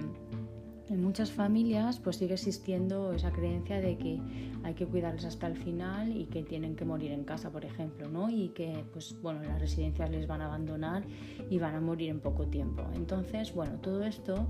en 0.90 1.04
muchas 1.04 1.32
familias 1.32 2.00
pues 2.00 2.16
sigue 2.16 2.36
existiendo 2.36 3.12
esa 3.12 3.32
creencia 3.32 3.82
de 3.82 3.98
que 3.98 4.22
hay 4.64 4.74
que 4.74 4.86
cuidarles 4.86 5.26
hasta 5.26 5.48
el 5.48 5.58
final 5.58 6.16
y 6.16 6.26
que 6.26 6.44
tienen 6.44 6.76
que 6.76 6.86
morir 6.86 7.12
en 7.12 7.24
casa, 7.24 7.52
por 7.52 7.66
ejemplo, 7.66 8.08
¿no? 8.08 8.30
Y 8.30 8.50
que 8.50 8.86
pues 8.94 9.16
bueno, 9.22 9.44
las 9.44 9.60
residencias 9.60 10.10
les 10.10 10.28
van 10.28 10.42
a 10.42 10.46
abandonar 10.46 11.04
y 11.50 11.60
van 11.60 11.76
a 11.76 11.82
morir 11.82 12.10
en 12.10 12.20
poco 12.22 12.46
tiempo. 12.48 12.84
Entonces, 12.96 13.54
bueno, 13.54 13.80
todo 13.82 14.04
esto 14.04 14.48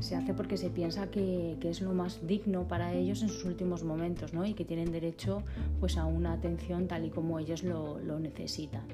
se 0.00 0.16
hace 0.16 0.34
porque 0.34 0.56
se 0.56 0.70
piensa 0.70 1.10
que, 1.10 1.56
es 1.62 1.80
lo 1.80 1.92
más 1.92 2.26
digno 2.26 2.68
para 2.68 2.92
ellos 2.92 3.22
en 3.22 3.28
sus 3.28 3.44
últimos 3.44 3.82
momentos 3.82 4.32
¿no? 4.32 4.46
y 4.46 4.54
que 4.54 4.64
tienen 4.64 4.92
derecho 4.92 5.42
pues, 5.80 5.96
a 5.96 6.04
una 6.06 6.32
atención 6.32 6.86
tal 6.86 7.04
y 7.04 7.10
como 7.10 7.38
ellos 7.38 7.64
lo, 7.64 7.98
lo 7.98 8.18
necesitan 8.18 8.84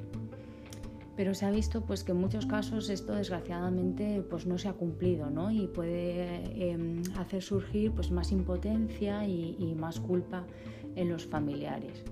pero 1.17 1.35
se 1.35 1.45
ha 1.45 1.51
visto 1.51 1.83
pues 1.83 2.05
que 2.05 2.13
en 2.13 2.19
muchos 2.19 2.47
casos 2.47 2.89
esto 2.89 3.15
desgraciadamente 3.15 4.23
pues 4.29 4.47
no 4.47 4.59
se 4.59 4.69
ha 4.69 4.73
cumplido 4.73 5.31
¿no? 5.31 5.51
y 5.51 5.67
puede 5.67 6.71
em, 6.71 7.03
hacer 7.19 7.43
surgir 7.43 7.93
pues 7.93 8.11
más 8.11 8.33
impotencia 8.33 9.27
y, 9.27 9.75
más 9.77 10.01
culpa 10.01 10.45
en 10.95 11.09
los 11.09 11.27
familiares. 11.27 12.05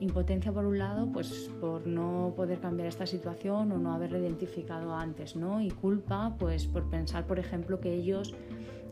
Impotencia 0.00 0.52
por 0.52 0.66
un 0.66 0.78
lado 0.78 1.08
pues 1.12 1.50
por 1.60 1.86
no 1.86 2.32
poder 2.36 2.58
cambiar 2.58 2.88
esta 2.88 3.06
situación 3.06 3.72
o 3.72 3.78
no 3.78 3.94
haberla 3.94 4.18
identificado 4.18 4.94
antes 4.94 5.36
¿no? 5.36 5.60
y 5.60 5.70
culpa 5.70 6.36
pues 6.38 6.66
por 6.66 6.90
pensar 6.90 7.26
por 7.26 7.38
ejemplo 7.38 7.80
que 7.80 7.94
ellos 7.94 8.34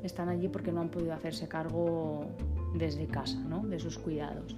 están 0.02 0.28
allí 0.28 0.48
porque 0.48 0.72
no 0.72 0.80
han 0.80 0.88
podido 0.88 1.12
hacerse 1.12 1.48
cargo 1.48 2.26
desde 2.74 3.06
casa 3.06 3.38
¿no? 3.40 3.66
de 3.66 3.78
sus 3.78 3.98
cuidados. 3.98 4.56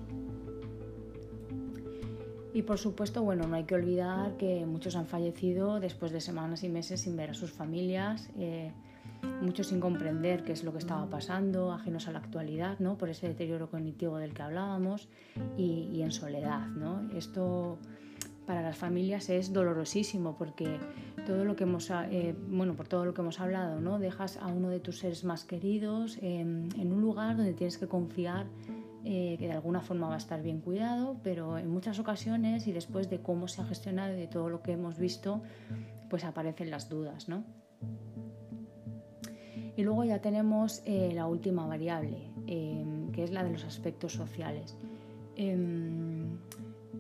Y 2.55 2.63
por 2.63 2.79
supuesto, 2.79 3.25
bueno, 3.25 3.49
no 3.49 3.57
hay 3.57 3.65
que 3.65 3.75
olvidar 3.75 4.37
que 4.37 4.65
muchos 4.65 4.95
han 4.95 5.07
fallecido 5.07 5.81
después 5.81 6.13
de 6.13 6.21
semanas 6.21 6.63
y 6.63 6.69
meses 6.69 7.01
sin 7.01 7.17
ver 7.17 7.31
a 7.31 7.35
sus 7.35 7.51
familias, 7.51 8.31
eh, 8.39 8.71
muchos 9.41 9.69
sin 9.69 9.81
comprender 9.81 10.45
qué 10.45 10.53
es 10.53 10.65
lo 10.65 10.73
que 10.73 10.79
estaba 10.79 11.09
pasando, 11.09 11.73
ajenos 11.73 12.09
a 12.09 12.13
la 12.13 12.19
actualidad, 12.19 12.79
¿no? 12.79 12.97
Por 12.97 13.11
ese 13.11 13.29
deterioro 13.29 13.71
cognitivo 13.71 14.19
del 14.19 14.35
que 14.35 14.43
hablábamos 14.43 15.09
y, 15.57 16.01
en 16.03 16.13
soledad, 16.13 16.67
¿no? 16.69 17.09
Esto 17.15 17.79
para 18.47 18.61
las 18.61 18.77
familias 18.77 19.31
es 19.31 19.53
dolorosísimo 19.53 20.37
porque 20.37 20.79
todo 21.27 21.45
lo 21.45 21.57
que 21.57 21.65
hemos, 21.65 21.91
eh, 21.91 22.35
bueno, 22.49 22.75
por 22.75 22.89
todo 22.89 23.07
lo 23.07 23.15
que 23.15 23.23
hemos 23.23 23.41
hablado, 23.41 23.81
¿no? 23.81 23.99
Dejas 23.99 24.37
a 24.37 24.49
uno 24.49 24.69
de 24.69 24.81
tus 24.81 24.99
seres 24.99 25.25
más 25.25 25.45
queridos 25.45 26.19
en 26.21 26.93
un 26.93 27.01
lugar 27.01 27.37
donde 27.37 27.55
tienes 27.55 27.79
que 27.79 27.89
confiar 27.89 28.47
eh, 29.07 29.37
que 29.39 29.49
de 29.49 29.53
alguna 29.53 29.83
forma 29.83 30.09
va 30.09 30.15
a 30.15 30.19
estar 30.19 30.41
bien 30.41 30.63
cuidado, 30.63 31.19
pero 31.23 31.59
en 31.59 31.69
muchas 31.69 31.99
ocasiones 31.99 32.67
y 32.67 32.73
después 32.73 33.11
de 33.11 33.21
cómo 33.21 33.49
se 33.49 33.61
ha 33.61 33.67
gestionado 33.67 34.15
y 34.15 34.17
de 34.17 34.27
todo 34.29 34.49
lo 34.49 34.63
que 34.63 34.73
hemos 34.73 34.99
visto, 34.99 35.43
pues 36.09 36.25
aparecen 36.25 36.71
las 36.71 36.89
dudas, 36.89 37.29
¿no? 37.29 37.45
Y 39.77 39.83
luego 39.83 40.05
ya 40.05 40.21
tenemos 40.21 40.83
eh, 40.85 41.13
la 41.15 41.27
última 41.27 41.67
variable, 41.67 42.31
em, 42.47 43.11
que 43.11 43.25
es 43.25 43.31
la 43.33 43.43
de 43.43 43.51
los 43.51 43.65
aspectos 43.65 44.13
sociales. 44.13 44.77
Em, 45.37 46.39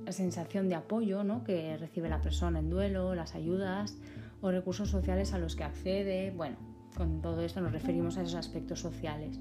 la 0.04 0.12
sensación 0.12 0.68
de 0.68 0.74
apoyo 0.74 1.24
¿no? 1.24 1.44
que 1.44 1.76
recibe 1.76 2.08
la 2.08 2.20
persona 2.20 2.58
en 2.58 2.70
duelo, 2.70 3.14
las 3.14 3.34
ayudas 3.34 3.96
o 4.40 4.50
recursos 4.50 4.90
sociales 4.90 5.32
a 5.32 5.38
los 5.38 5.56
que 5.56 5.64
accede, 5.64 6.30
bueno, 6.32 6.56
con 6.96 7.20
todo 7.20 7.42
esto 7.42 7.60
nos 7.60 7.72
referimos 7.72 8.16
a 8.16 8.22
esos 8.22 8.34
aspectos 8.34 8.80
sociales. 8.80 9.38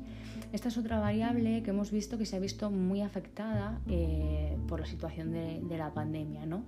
Esta 0.52 0.70
es 0.70 0.78
otra 0.78 1.00
variable 1.00 1.64
que 1.64 1.72
hemos 1.72 1.92
visto 1.92 2.18
que 2.18 2.26
se 2.26 2.36
ha 2.36 2.40
visto 2.40 2.72
muy 2.72 3.02
afectada 3.02 3.80
eh, 3.88 4.58
por 4.68 4.80
la 4.80 4.86
situación 4.86 5.32
de, 5.32 5.78
la 5.78 5.94
pandemia. 5.94 6.46
¿no? 6.46 6.64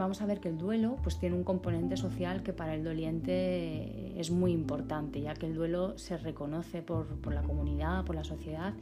Vamos 0.00 0.22
a 0.22 0.24
ver 0.24 0.40
que 0.40 0.48
el 0.48 0.56
duelo 0.56 0.96
pues, 1.02 1.18
tiene 1.18 1.36
un 1.36 1.44
componente 1.44 1.94
social 1.98 2.42
que 2.42 2.54
para 2.54 2.74
el 2.74 2.82
doliente 2.82 4.18
es 4.18 4.30
muy 4.30 4.50
importante, 4.50 5.20
ya 5.20 5.34
que 5.34 5.44
el 5.44 5.54
duelo 5.54 5.98
se 5.98 6.16
reconoce 6.16 6.80
por, 6.80 7.06
por 7.20 7.34
la 7.34 7.42
comunidad, 7.42 8.06
por 8.06 8.16
la 8.16 8.24
sociedad 8.24 8.72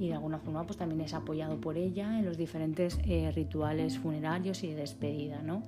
y 0.00 0.08
de 0.08 0.14
alguna 0.14 0.40
forma 0.40 0.66
pues, 0.66 0.76
también 0.76 1.00
es 1.02 1.14
apoyado 1.14 1.60
por 1.60 1.76
ella 1.76 2.18
en 2.18 2.24
los 2.24 2.36
diferentes 2.36 2.98
eh, 3.04 3.30
rituales 3.32 4.00
funerarios 4.00 4.64
y 4.64 4.70
de 4.70 4.74
despedida. 4.74 5.42
¿no? 5.42 5.62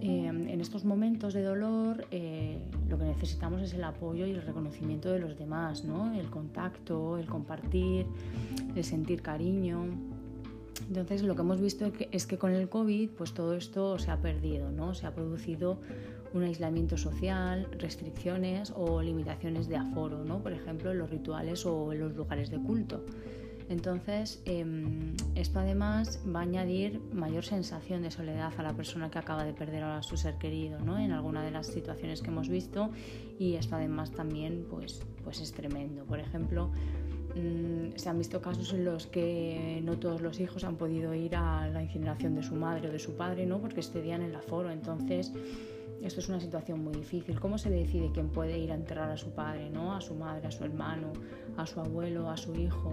Em, 0.00 0.48
en 0.48 0.62
estos 0.62 0.86
momentos 0.86 1.34
de 1.34 1.42
dolor 1.42 2.06
eh, 2.10 2.62
lo 2.88 2.96
que 2.96 3.04
necesitamos 3.04 3.60
es 3.60 3.74
el 3.74 3.84
apoyo 3.84 4.26
y 4.26 4.30
el 4.30 4.40
reconocimiento 4.40 5.12
de 5.12 5.18
los 5.18 5.36
demás, 5.36 5.84
¿no? 5.84 6.14
el 6.14 6.30
contacto, 6.30 7.18
el 7.18 7.26
compartir, 7.26 8.06
el 8.74 8.84
sentir 8.84 9.20
cariño. 9.20 10.13
Entonces 10.88 11.22
lo 11.22 11.34
que 11.34 11.42
hemos 11.42 11.60
visto 11.60 11.90
es 12.10 12.26
que 12.26 12.38
con 12.38 12.52
el 12.52 12.68
COVID 12.68 13.10
pues 13.10 13.32
todo 13.32 13.54
esto 13.54 13.98
se 13.98 14.10
ha 14.10 14.20
perdido, 14.20 14.70
¿no? 14.70 14.94
se 14.94 15.06
ha 15.06 15.14
producido 15.14 15.78
un 16.32 16.42
aislamiento 16.42 16.96
social, 16.96 17.68
restricciones 17.78 18.72
o 18.76 19.00
limitaciones 19.00 19.68
de 19.68 19.76
aforo, 19.76 20.24
¿no? 20.24 20.42
por 20.42 20.52
ejemplo 20.52 20.90
en 20.90 20.98
los 20.98 21.10
rituales 21.10 21.64
o 21.64 21.92
en 21.92 22.00
los 22.00 22.14
lugares 22.14 22.50
de 22.50 22.58
culto. 22.58 23.04
Entonces, 23.68 24.42
em, 24.44 25.14
esto 25.34 25.58
además 25.58 26.20
va 26.24 26.40
a 26.40 26.42
añadir 26.42 27.00
mayor 27.12 27.44
sensación 27.44 28.02
de 28.02 28.10
soledad 28.10 28.52
a 28.58 28.62
la 28.62 28.74
persona 28.74 29.10
que 29.10 29.18
acaba 29.18 29.44
de 29.44 29.54
perder 29.54 29.84
a 29.84 30.02
su 30.02 30.16
ser 30.16 30.36
querido, 30.36 30.80
¿no? 30.80 30.98
En 30.98 31.12
alguna 31.12 31.42
de 31.42 31.50
las 31.50 31.68
situaciones 31.68 32.20
que 32.20 32.28
hemos 32.28 32.48
visto 32.48 32.90
y 33.38 33.54
esto 33.54 33.76
además 33.76 34.10
también 34.10 34.66
pues, 34.68 35.00
pues 35.22 35.40
es 35.40 35.52
tremendo. 35.52 36.04
Por 36.04 36.20
ejemplo, 36.20 36.70
mm, 37.34 37.96
se 37.96 38.08
han 38.08 38.18
visto 38.18 38.40
casos 38.40 38.72
en 38.72 38.84
los 38.84 39.06
que 39.06 39.80
no 39.84 39.98
todos 39.98 40.20
los 40.20 40.40
hijos 40.40 40.64
han 40.64 40.76
podido 40.76 41.14
ir 41.14 41.36
a 41.36 41.68
la 41.68 41.82
incineración 41.82 42.34
de 42.34 42.42
su 42.42 42.54
madre 42.54 42.88
o 42.88 42.92
de 42.92 42.98
su 42.98 43.16
padre, 43.16 43.46
¿no? 43.46 43.60
Porque 43.60 43.80
excedían 43.80 44.22
el 44.22 44.34
aforo. 44.34 44.70
Entonces, 44.70 45.32
esto 46.02 46.20
es 46.20 46.28
una 46.28 46.40
situación 46.40 46.84
muy 46.84 46.94
difícil. 46.94 47.40
¿Cómo 47.40 47.56
se 47.56 47.70
decide 47.70 48.10
quién 48.12 48.28
puede 48.28 48.58
ir 48.58 48.72
a 48.72 48.74
enterrar 48.74 49.10
a 49.10 49.16
su 49.16 49.30
padre, 49.30 49.70
¿no? 49.70 49.94
A 49.94 50.00
su 50.00 50.14
madre, 50.14 50.46
a 50.48 50.50
su 50.50 50.64
hermano, 50.64 51.12
a 51.56 51.66
su 51.66 51.80
abuelo, 51.80 52.28
a 52.28 52.36
su 52.36 52.54
hijo. 52.54 52.92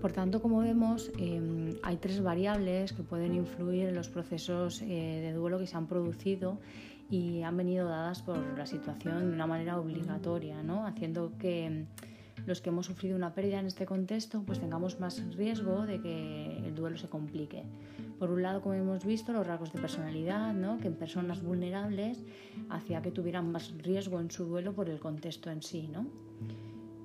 Por 0.00 0.10
tanto, 0.10 0.42
como 0.42 0.58
vemos, 0.58 1.12
em, 1.16 1.76
hay 1.84 1.96
tres 1.96 2.20
variables 2.20 2.92
que 2.92 3.04
pueden 3.04 3.36
influir 3.36 3.86
en 3.86 3.94
los 3.94 4.08
procesos 4.08 4.82
eh, 4.82 5.20
de 5.22 5.32
duelo 5.32 5.60
que 5.60 5.68
se 5.68 5.76
han 5.76 5.86
producido 5.86 6.58
y 7.12 7.42
han 7.42 7.58
venido 7.58 7.90
dadas 7.90 8.22
por 8.22 8.38
la 8.56 8.64
situación 8.64 9.28
de 9.28 9.34
una 9.34 9.46
manera 9.46 9.78
obligatoria, 9.78 10.62
¿no? 10.62 10.86
haciendo 10.86 11.36
que 11.38 11.84
los 12.46 12.62
que 12.62 12.70
hemos 12.70 12.86
sufrido 12.86 13.16
una 13.16 13.34
pérdida 13.34 13.60
en 13.60 13.66
este 13.66 13.84
contexto 13.84 14.42
pues 14.44 14.58
tengamos 14.60 14.98
más 14.98 15.22
riesgo 15.36 15.84
de 15.84 16.00
que 16.00 16.66
el 16.66 16.74
duelo 16.74 16.96
se 16.96 17.10
complique. 17.10 17.64
Por 18.18 18.30
un 18.30 18.42
lado, 18.42 18.62
como 18.62 18.76
hemos 18.76 19.04
visto, 19.04 19.34
los 19.34 19.46
rasgos 19.46 19.74
de 19.74 19.78
personalidad, 19.78 20.54
¿no? 20.54 20.78
que 20.78 20.88
en 20.88 20.94
personas 20.94 21.42
vulnerables 21.42 22.24
hacía 22.70 23.02
que 23.02 23.10
tuvieran 23.10 23.52
más 23.52 23.74
riesgo 23.76 24.18
en 24.18 24.30
su 24.30 24.46
duelo 24.46 24.72
por 24.72 24.88
el 24.88 24.98
contexto 24.98 25.50
en 25.50 25.60
sí. 25.60 25.90
¿no? 25.92 26.06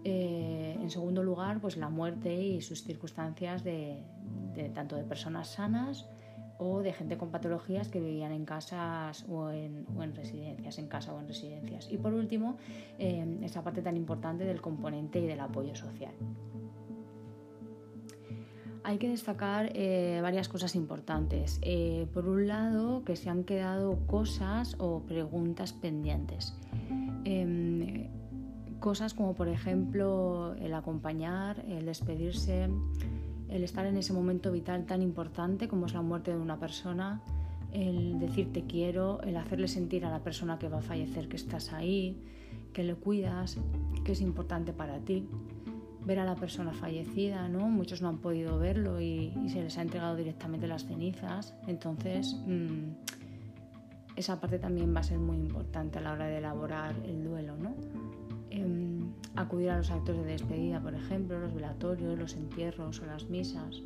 Eh, 0.06 0.78
en 0.82 0.90
segundo 0.90 1.22
lugar, 1.22 1.60
pues 1.60 1.76
la 1.76 1.90
muerte 1.90 2.34
y 2.34 2.62
sus 2.62 2.82
circunstancias 2.82 3.62
de, 3.66 4.04
tanto 4.74 4.96
de 4.96 5.04
personas 5.04 5.50
sanas 5.50 6.06
o 6.60 6.82
de 6.82 6.94
gente 6.94 7.18
con 7.18 7.30
patologías 7.30 7.88
que 7.88 8.00
vivían 8.00 8.32
en 8.32 8.46
casas 8.46 9.26
o 9.30 9.50
en, 9.52 9.86
residencias, 10.16 10.80
en 10.80 10.88
casa 10.88 11.14
o 11.14 11.20
en 11.20 11.28
residencias. 11.28 11.88
Y 11.92 11.98
por 11.98 12.14
último, 12.14 12.58
eh, 13.00 13.40
esa 13.44 13.64
parte 13.64 13.82
tan 13.82 13.98
importante 13.98 14.46
del 14.46 14.62
componente 14.62 15.20
y 15.20 15.28
del 15.28 15.40
apoyo 15.40 15.76
social. 15.76 16.14
Hay 18.84 19.00
que 19.00 19.10
destacar 19.10 19.70
eh, 19.74 20.20
varias 20.22 20.48
cosas 20.48 20.74
importantes. 20.76 21.60
por 22.14 22.28
un 22.28 22.48
lado, 22.48 23.04
que 23.04 23.18
se 23.18 23.30
han 23.30 23.44
quedado 23.44 23.98
cosas 24.08 24.76
o 24.80 25.02
preguntas 25.02 25.74
pendientes. 25.74 26.56
Em, 27.26 28.08
cosas 28.80 29.14
como 29.14 29.34
por 29.34 29.50
ejemplo 29.50 30.56
el 30.62 30.74
acompañar, 30.74 31.64
el 31.68 31.86
despedirse, 31.86 32.70
el 33.50 33.64
estar 33.64 33.86
en 33.86 33.98
ese 33.98 34.14
momento 34.14 34.52
vital 34.52 34.86
tan 34.86 35.02
importante 35.02 35.68
como 35.68 35.86
es 35.86 35.94
la 35.94 36.02
muerte 36.02 36.32
de 36.32 36.38
una 36.38 36.60
persona, 36.60 37.22
el 37.72 38.20
decir 38.20 38.52
te 38.52 38.64
quiero, 38.64 39.22
el 39.22 39.38
hacerle 39.38 39.68
sentir 39.68 40.06
a 40.06 40.10
la 40.10 40.24
persona 40.24 40.58
que 40.58 40.70
va 40.70 40.80
a 40.80 40.82
fallecer 40.82 41.28
que 41.28 41.36
estás 41.36 41.74
ahí, 41.74 42.22
que 42.74 42.84
le 42.84 42.96
cuidas, 42.96 43.58
que 44.04 44.14
es 44.14 44.22
importante 44.22 44.74
para 44.74 45.00
ti. 45.00 45.28
Ver 46.06 46.20
a 46.20 46.26
la 46.26 46.36
persona 46.36 46.72
fallecida, 46.72 47.50
¿no? 47.50 47.68
Muchos 47.68 48.02
no 48.02 48.08
han 48.08 48.20
podido 48.20 48.58
verlo 48.60 49.02
y, 49.02 49.34
se 49.50 49.62
les 49.62 49.78
ha 49.78 49.82
entregado 49.82 50.16
directamente 50.16 50.66
las 50.66 50.86
cenizas. 50.86 51.54
Entonces, 51.68 52.38
mm, 52.46 52.92
esa 54.16 54.40
parte 54.40 54.58
también 54.58 54.96
va 54.96 55.02
a 55.02 55.04
ser 55.04 55.20
muy 55.20 55.38
importante 55.38 56.00
a 56.00 56.02
la 56.02 56.14
hora 56.14 56.28
de 56.28 56.38
elaborar 56.38 56.96
el 57.04 57.26
duelo, 57.26 57.58
¿no? 57.58 57.76
Em, 58.50 58.97
acudir 59.38 59.70
a 59.70 59.78
los 59.78 59.92
actos 59.92 60.18
de 60.18 60.26
despedida, 60.26 60.82
por 60.82 60.96
ejemplo, 60.96 61.40
los 61.40 61.54
velatorios, 61.54 62.18
los 62.18 62.36
entierros 62.36 63.00
o 63.02 63.06
las 63.06 63.30
misas. 63.30 63.84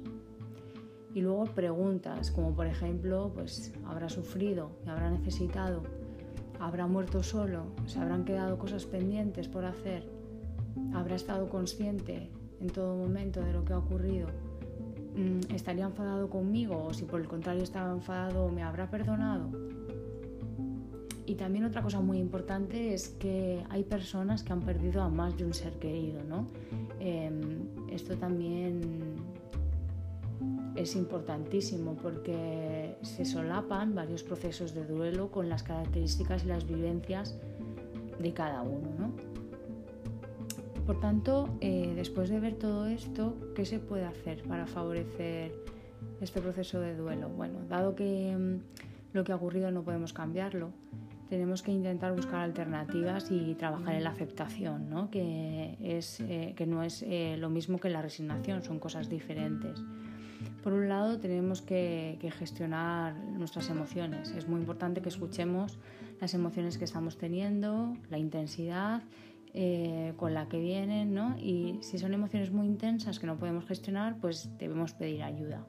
Y 1.14 1.22
luego 1.22 1.44
preguntas, 1.44 2.32
como 2.32 2.56
por 2.56 2.68
ejemplo, 2.68 3.32
pues 3.36 3.74
habrá 3.86 4.08
sufrido 4.08 4.72
y 4.86 4.90
habrá 4.90 5.12
necesitado, 5.12 5.84
habrá 6.60 6.88
muerto 6.88 7.22
solo, 7.22 7.66
se 7.86 8.00
habrán 8.00 8.24
quedado 8.24 8.58
cosas 8.58 8.86
pendientes 8.86 9.50
por 9.50 9.66
hacer, 9.66 10.10
habrá 10.94 11.16
estado 11.16 11.50
consciente 11.50 12.30
en 12.62 12.68
todo 12.68 12.96
momento 12.96 13.42
de 13.42 13.52
lo 13.52 13.66
que 13.66 13.74
ha 13.74 13.80
ocurrido, 13.80 14.30
mm, 15.18 15.54
estaría 15.54 15.84
enfadado 15.84 16.30
conmigo 16.30 16.82
o 16.82 16.94
si 16.94 17.04
por 17.04 17.20
el 17.20 17.28
contrario 17.28 17.64
estaba 17.64 17.92
enfadado 17.92 18.48
me 18.50 18.64
habrá 18.64 18.90
perdonado. 18.90 19.50
Y 21.26 21.36
también 21.36 21.66
otra 21.66 21.82
cosa 21.82 22.02
muy 22.02 22.18
importante 22.18 22.94
es 22.94 23.10
que 23.10 23.64
hay 23.70 23.84
personas 23.84 24.44
que 24.44 24.54
han 24.54 24.62
perdido 24.62 25.02
a 25.02 25.10
más 25.10 25.38
de 25.38 25.46
un 25.46 25.54
ser 25.54 25.74
querido, 25.74 26.24
¿no? 26.24 26.48
Em, 27.00 27.68
esto 27.90 28.18
también 28.18 29.16
es 30.76 30.96
importantísimo 30.96 31.96
porque 31.96 32.96
se 33.02 33.26
solapan 33.26 33.94
varios 33.94 34.24
procesos 34.24 34.74
de 34.74 34.86
duelo 34.86 35.30
con 35.30 35.50
las 35.50 35.64
características 35.64 36.44
y 36.46 36.48
las 36.48 36.66
vivencias 36.66 37.38
de 38.20 38.34
cada 38.34 38.62
uno. 38.62 38.88
¿no? 38.98 39.12
Por 40.86 41.00
tanto, 41.00 41.50
eh, 41.62 41.94
después 41.96 42.30
de 42.30 42.40
ver 42.40 42.56
todo 42.56 42.88
esto, 42.88 43.36
¿qué 43.56 43.66
se 43.66 43.80
puede 43.80 44.06
hacer 44.06 44.44
para 44.44 44.66
favorecer 44.66 45.54
este 46.20 46.42
proceso 46.42 46.80
de 46.80 46.96
duelo? 46.96 47.30
Bueno, 47.30 47.60
dado 47.70 47.96
que 47.96 48.36
mm, 48.36 49.14
lo 49.14 49.24
que 49.24 49.32
ha 49.32 49.36
ocurrido 49.36 49.72
no 49.72 49.84
podemos 49.84 50.14
cambiarlo, 50.14 50.72
tenemos 51.32 51.62
que 51.64 51.72
intentar 51.72 52.14
buscar 52.14 52.42
alternativas 52.42 53.32
y 53.32 53.56
trabajar 53.56 53.96
en 53.96 54.04
la 54.04 54.10
aceptación, 54.10 54.90
¿no? 54.90 55.10
Que, 55.10 55.78
es, 55.82 56.20
eh, 56.20 56.54
que 56.58 56.66
no 56.66 56.84
es 56.84 57.04
eh, 57.04 57.38
lo 57.40 57.50
mismo 57.50 57.80
que 57.80 57.90
la 57.90 58.02
resignación, 58.02 58.64
son 58.64 58.80
cosas 58.80 59.08
diferentes. 59.08 59.82
Por 60.62 60.74
un 60.74 60.90
lado, 60.90 61.20
tenemos 61.20 61.62
que, 61.62 62.18
gestionar 62.38 63.16
nuestras 63.16 63.70
emociones. 63.70 64.32
Es 64.32 64.50
muy 64.50 64.60
importante 64.60 65.02
que 65.02 65.08
escuchemos 65.08 65.80
las 66.20 66.34
emociones 66.34 66.78
que 66.78 66.84
estamos 66.84 67.18
teniendo, 67.18 67.96
la 68.10 68.18
intensidad 68.18 69.02
eh, 69.54 70.12
con 70.18 70.34
la 70.34 70.50
que 70.50 70.60
vienen, 70.60 71.14
¿no? 71.14 71.38
Y 71.40 71.78
si 71.80 71.98
son 71.98 72.14
emociones 72.14 72.52
muy 72.52 72.68
intensas 72.68 73.20
que 73.20 73.28
no 73.28 73.38
podemos 73.38 73.66
gestionar, 73.66 74.18
pues 74.20 74.50
debemos 74.58 74.92
pedir 74.92 75.24
ayuda. 75.24 75.66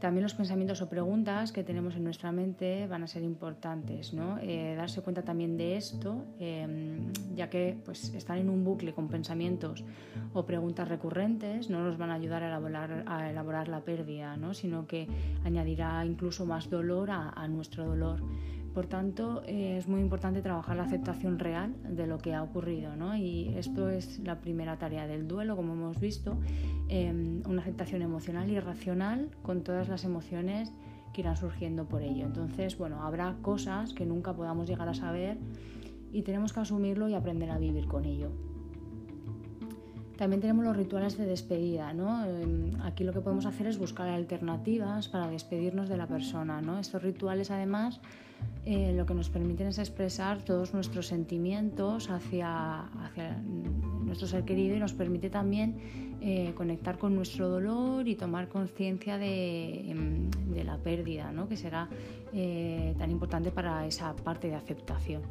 También 0.00 0.22
los 0.22 0.34
pensamientos 0.34 0.80
o 0.80 0.88
preguntas 0.88 1.50
que 1.50 1.64
tenemos 1.64 1.96
en 1.96 2.04
nuestra 2.04 2.30
mente 2.30 2.86
van 2.86 3.02
a 3.02 3.08
ser 3.08 3.22
importantes, 3.22 4.12
¿no? 4.12 4.38
Eh, 4.38 4.74
darse 4.76 5.02
cuenta 5.02 5.22
también 5.22 5.56
de 5.56 5.76
esto, 5.76 6.24
em, 6.38 7.12
ya 7.34 7.50
que 7.50 7.76
pues, 7.84 8.14
están 8.14 8.38
en 8.38 8.48
un 8.48 8.62
bucle 8.62 8.92
con 8.92 9.08
pensamientos 9.08 9.84
o 10.34 10.46
preguntas 10.46 10.86
recurrentes 10.88 11.68
no 11.68 11.82
nos 11.82 11.98
van 11.98 12.10
a 12.10 12.14
ayudar 12.14 12.42
a 12.44 12.48
elaborar, 12.48 13.04
a 13.06 13.30
elaborar 13.30 13.68
la 13.68 13.80
pérdida, 13.80 14.36
¿no? 14.36 14.54
sino 14.54 14.86
que 14.86 15.08
añadirá 15.44 16.04
incluso 16.04 16.46
más 16.46 16.70
dolor 16.70 17.10
a, 17.10 17.30
a 17.30 17.48
nuestro 17.48 17.84
dolor. 17.84 18.20
Por 18.74 18.86
tanto, 18.86 19.42
eh, 19.46 19.76
es 19.78 19.88
muy 19.88 20.00
importante 20.00 20.40
trabajar 20.42 20.76
la 20.76 20.84
aceptación 20.84 21.38
real 21.38 21.74
de 21.88 22.06
lo 22.06 22.18
que 22.18 22.34
ha 22.34 22.42
ocurrido, 22.42 22.96
¿no? 22.96 23.16
Y 23.16 23.48
esto 23.56 23.88
es 23.88 24.20
la 24.20 24.40
primera 24.40 24.78
tarea 24.78 25.06
del 25.06 25.26
duelo, 25.26 25.56
como 25.56 25.72
hemos 25.72 25.98
visto, 25.98 26.38
em, 26.88 27.42
una 27.48 27.62
aceptación 27.62 28.02
emocional 28.02 28.50
y 28.50 28.60
racional 28.60 29.30
con 29.42 29.62
todas 29.62 29.88
las 29.88 30.04
emociones 30.04 30.72
que 31.12 31.22
irán 31.22 31.36
surgiendo 31.36 31.86
por 31.86 32.02
ello. 32.02 32.26
Entonces, 32.26 32.76
bueno, 32.78 33.02
habrá 33.02 33.36
cosas 33.42 33.94
que 33.94 34.06
nunca 34.06 34.34
podamos 34.34 34.68
llegar 34.68 34.88
a 34.88 34.94
saber 34.94 35.38
y 36.12 36.22
tenemos 36.22 36.52
que 36.52 36.60
asumirlo 36.60 37.08
y 37.08 37.14
aprender 37.14 37.50
a 37.50 37.58
vivir 37.58 37.86
con 37.86 38.04
ello. 38.04 38.30
También 40.16 40.40
tenemos 40.40 40.64
los 40.64 40.76
rituales 40.76 41.16
de 41.16 41.26
despedida, 41.26 41.92
¿no? 41.94 42.24
Em, 42.24 42.72
aquí 42.82 43.04
lo 43.04 43.12
que 43.12 43.20
podemos 43.20 43.46
hacer 43.46 43.68
es 43.68 43.78
buscar 43.78 44.08
alternativas 44.08 45.08
para 45.08 45.28
despedirnos 45.28 45.88
de 45.88 45.96
la 45.96 46.08
persona, 46.08 46.60
¿no? 46.60 46.80
Estos 46.80 47.02
rituales 47.02 47.52
además 47.52 48.00
eh, 48.64 48.92
lo 48.94 49.06
que 49.06 49.14
nos 49.14 49.30
permiten 49.30 49.68
es 49.68 49.78
expresar 49.78 50.42
todos 50.42 50.74
nuestros 50.74 51.06
sentimientos 51.06 52.10
hacia, 52.10 52.80
hacia 53.04 53.36
nuestro 54.04 54.26
ser 54.26 54.44
querido 54.44 54.76
y 54.76 54.78
nos 54.78 54.92
permite 54.92 55.30
también 55.30 56.17
eh, 56.20 56.52
conectar 56.56 56.98
con 56.98 57.14
nuestro 57.14 57.48
dolor 57.48 58.06
y 58.08 58.14
tomar 58.14 58.48
conciencia 58.48 59.18
de, 59.18 59.90
em, 59.90 60.30
de, 60.30 60.64
la 60.64 60.76
pérdida, 60.76 61.30
¿no? 61.32 61.48
que 61.48 61.56
será 61.56 61.88
eh, 62.32 62.94
tan 62.98 63.10
importante 63.10 63.50
para 63.50 63.86
esa 63.86 64.14
parte 64.16 64.48
de 64.48 64.56
aceptación. 64.56 65.22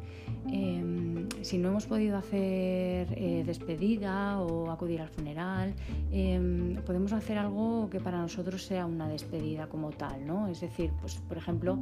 Em, 0.51 1.27
si 1.41 1.57
no 1.57 1.69
hemos 1.69 1.85
podido 1.85 2.17
hacer 2.17 3.07
despedida 3.45 4.41
o 4.41 4.71
acudir 4.71 5.01
al 5.01 5.09
funeral, 5.09 5.73
em, 6.11 6.75
podemos 6.85 7.11
hacer 7.13 7.37
algo 7.37 7.89
que 7.89 7.99
para 7.99 8.17
nosotros 8.19 8.63
sea 8.63 8.85
una 8.85 9.07
despedida 9.09 9.67
como 9.67 9.91
tal, 9.91 10.25
¿no? 10.25 10.47
es 10.47 10.61
decir, 10.61 10.91
pues, 11.01 11.15
por 11.15 11.37
ejemplo, 11.37 11.77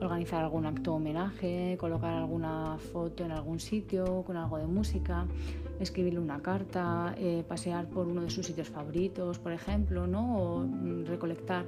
organizar 0.00 0.44
algún 0.44 0.66
acto 0.66 0.94
homenaje, 0.94 1.76
colocar 1.78 2.12
alguna 2.14 2.76
foto 2.92 3.24
en 3.24 3.32
algún 3.32 3.60
sitio 3.60 4.22
con 4.24 4.36
algo 4.36 4.58
de 4.58 4.66
música, 4.66 5.26
escribirle 5.80 6.20
una 6.20 6.40
carta, 6.40 7.14
eh, 7.18 7.44
pasear 7.46 7.88
por 7.88 8.06
uno 8.06 8.22
de 8.22 8.30
sus 8.30 8.41
sitios 8.42 8.68
favoritos, 8.68 9.38
por 9.38 9.52
ejemplo, 9.52 10.06
¿no? 10.06 10.36
o 10.36 10.58
mm, 10.60 11.06
recolectar 11.06 11.64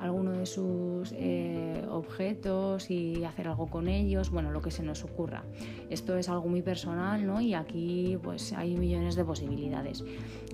alguno 0.00 0.32
de 0.32 0.46
sus 0.46 1.12
eh, 1.12 1.84
objetos 1.90 2.90
y 2.90 3.24
hacer 3.24 3.48
algo 3.48 3.66
con 3.66 3.88
ellos, 3.88 4.30
bueno, 4.30 4.50
lo 4.50 4.62
que 4.62 4.70
se 4.70 4.82
nos 4.82 5.04
ocurra. 5.04 5.44
Esto 5.90 6.16
es 6.16 6.28
algo 6.28 6.48
muy 6.48 6.62
personal 6.62 7.26
¿no? 7.26 7.40
y 7.40 7.54
aquí 7.54 8.16
pues 8.22 8.52
hay 8.52 8.76
millones 8.76 9.16
de 9.16 9.24
posibilidades. 9.24 10.04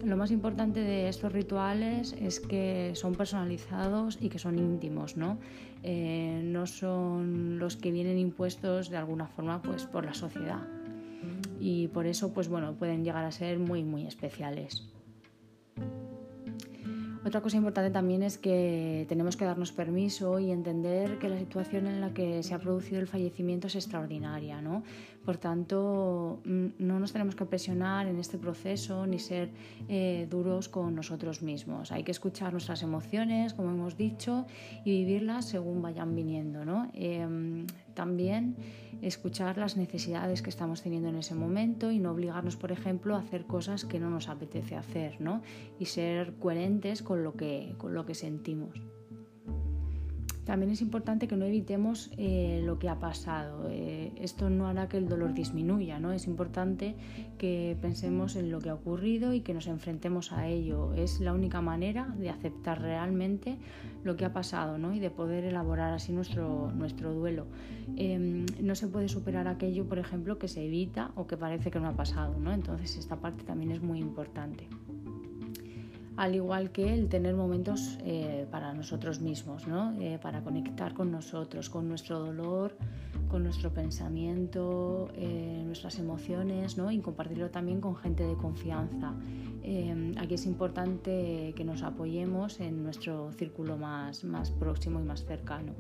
Lo 0.05 0.17
más 0.17 0.31
importante 0.31 0.81
de 0.81 1.09
estos 1.09 1.33
rituales 1.33 2.15
es 2.21 2.41
que 2.41 2.93
son 2.95 3.15
personalizados 3.15 4.19
y 4.21 4.29
que 4.29 4.39
son 4.39 4.59
íntimos, 4.59 5.17
¿no? 5.17 5.39
Eh, 5.83 6.41
no 6.43 6.67
son 6.67 7.59
los 7.59 7.77
que 7.77 7.91
vienen 7.91 8.19
impuestos 8.19 8.89
de 8.89 8.97
alguna 8.97 9.27
forma 9.27 9.61
pues, 9.61 9.85
por 9.85 10.05
la 10.07 10.15
sociedad 10.15 10.63
y 11.61 11.89
por 11.89 12.07
eso 12.07 12.33
pues 12.33 12.49
bueno 12.49 12.75
pueden 12.75 13.05
llegar 13.05 13.25
a 13.25 13.31
ser 13.33 13.59
muy 13.59 13.85
muy 13.85 14.07
especiales. 14.07 14.83
Otra 17.27 17.41
cosa 17.41 17.57
importante 17.57 17.91
también 17.91 18.23
es 18.23 18.37
que 18.37 19.07
tenemos 19.09 19.39
que 19.39 19.47
darnos 19.47 19.73
permiso 19.73 20.39
y 20.39 20.51
entender 20.51 21.19
que 21.19 21.31
la 21.31 21.39
situación 21.39 21.87
en 21.87 22.03
la 22.03 22.13
que 22.13 22.43
se 22.43 22.53
ha 22.53 22.59
producido 22.59 23.01
el 23.01 23.07
fallecimiento 23.07 23.67
es 23.67 23.77
extraordinaria. 23.77 24.61
¿no? 24.61 24.83
Por 25.25 25.39
tanto, 25.39 26.43
mm, 26.45 26.67
no 26.81 27.01
nos 27.01 27.13
tenemos 27.13 27.35
que 27.35 27.47
presionar 27.47 28.09
en 28.09 28.19
este 28.19 28.37
proceso 28.37 29.07
ni 29.07 29.19
ser 29.19 29.49
eh, 29.89 30.27
duros 30.29 30.69
con 30.69 30.95
nosotros 30.95 31.41
mismos. 31.41 31.93
Hay 31.93 32.03
que 32.05 32.11
escuchar 32.11 32.53
nuestras 32.53 32.83
emociones, 32.83 33.55
como 33.55 33.71
hemos 33.71 33.97
dicho, 33.97 34.45
y 34.85 34.91
vivirlas 34.91 35.47
según 35.47 35.81
vayan 35.81 36.15
viniendo. 36.15 36.67
¿no? 36.67 36.91
Em, 36.93 37.67
también 37.95 38.57
escuchar 39.03 39.59
las 39.59 39.77
necesidades 39.77 40.43
que 40.43 40.51
estamos 40.51 40.83
teniendo 40.83 41.09
en 41.09 41.17
ese 41.17 41.35
momento 41.35 41.91
y 41.91 41.99
no 41.99 42.13
obligarnos, 42.13 42.57
por 42.57 42.73
ejemplo, 42.73 43.17
a 43.17 43.21
hacer 43.21 43.47
cosas 43.47 43.85
que 43.85 44.01
no 44.01 44.11
nos 44.11 44.29
apetece 44.29 44.77
hacer, 44.77 45.21
¿no? 45.21 45.43
Y 45.79 45.87
ser 45.87 46.35
coherentes 46.39 47.03
con 47.03 47.23
lo 47.23 47.35
que, 47.35 47.75
con 47.79 47.95
lo 47.95 48.05
que 48.07 48.15
sentimos. 48.15 48.81
También 50.45 50.71
es 50.73 50.83
importante 50.83 51.27
que 51.27 51.37
no 51.37 51.47
evitemos 51.47 52.11
eh, 52.19 52.63
lo 52.65 52.79
que 52.79 52.89
ha 52.89 52.99
pasado. 52.99 53.69
Eh, 53.71 54.13
esto 54.17 54.51
no 54.51 54.67
hará 54.67 54.89
que 54.89 54.99
el 54.99 55.09
dolor 55.09 55.33
disminuya, 55.33 55.99
¿no? 55.99 56.13
Es 56.13 56.27
importante 56.27 56.95
que 57.39 57.77
pensemos 57.81 58.37
en 58.37 58.51
lo 58.51 58.61
que 58.61 58.69
ha 58.69 58.75
ocurrido 58.75 59.33
y 59.33 59.41
que 59.41 59.55
nos 59.55 59.67
enfrentemos 59.67 60.33
a 60.33 60.47
ello. 60.49 60.93
Es 60.95 61.21
la 61.21 61.33
única 61.33 61.63
manera 61.63 62.15
de 62.19 62.29
aceptar 62.29 62.83
realmente 62.83 63.57
lo 64.05 64.17
que 64.17 64.27
ha 64.27 64.33
pasado, 64.33 64.77
¿no? 64.77 64.95
Y 64.95 65.01
de 65.01 65.11
poder 65.11 65.45
elaborar 65.45 65.95
así 65.95 66.13
nuestro, 66.13 66.71
nuestro 66.73 67.15
duelo. 67.15 67.47
Em, 67.97 68.45
no 68.61 68.75
se 68.75 68.89
puede 68.89 69.09
superar 69.09 69.49
aquello, 69.49 69.89
por 69.89 69.99
ejemplo, 69.99 70.39
que 70.39 70.49
se 70.49 70.67
evita 70.67 71.13
o 71.15 71.27
que 71.27 71.39
parece 71.39 71.71
que 71.71 71.81
no 71.81 71.89
ha 71.89 71.97
pasado, 71.97 72.39
¿no? 72.39 72.53
Entonces 72.53 72.99
esta 72.99 73.17
parte 73.17 73.45
también 73.45 73.71
es 73.71 73.81
muy 73.81 73.99
importante 73.99 74.69
al 76.17 76.35
igual 76.35 76.71
que 76.71 76.95
el 76.95 77.09
tener 77.09 77.35
momentos 77.35 77.99
eh, 78.05 78.47
para 78.51 78.73
nosotros 78.73 79.21
mismos, 79.21 79.67
¿no? 79.67 79.93
Eh, 80.01 80.19
para 80.23 80.43
conectar 80.43 80.95
con 80.95 81.11
nosotros, 81.11 81.69
con 81.71 81.89
nuestro 81.89 82.21
dolor, 82.21 82.77
con 83.29 83.43
nuestro 83.43 83.73
pensamiento, 83.73 85.11
eh, 85.15 85.63
nuestras 85.65 85.99
emociones 85.99 86.77
¿no? 86.77 86.93
y 86.93 87.01
compartirlo 87.01 87.51
también 87.51 87.81
con 87.81 87.97
gente 87.97 88.25
de 88.25 88.37
confianza. 88.37 89.15
Aquí 90.19 90.35
es 90.35 90.47
importante 90.47 91.55
que 91.57 91.65
nos 91.65 91.83
apoyemos 91.83 92.61
en 92.61 92.83
nuestro 92.83 93.33
círculo 93.33 93.79
más, 93.79 94.23
más 94.23 94.51
próximo 94.51 95.01
y 95.01 95.05
más 95.05 95.25
cercano. 95.25 95.73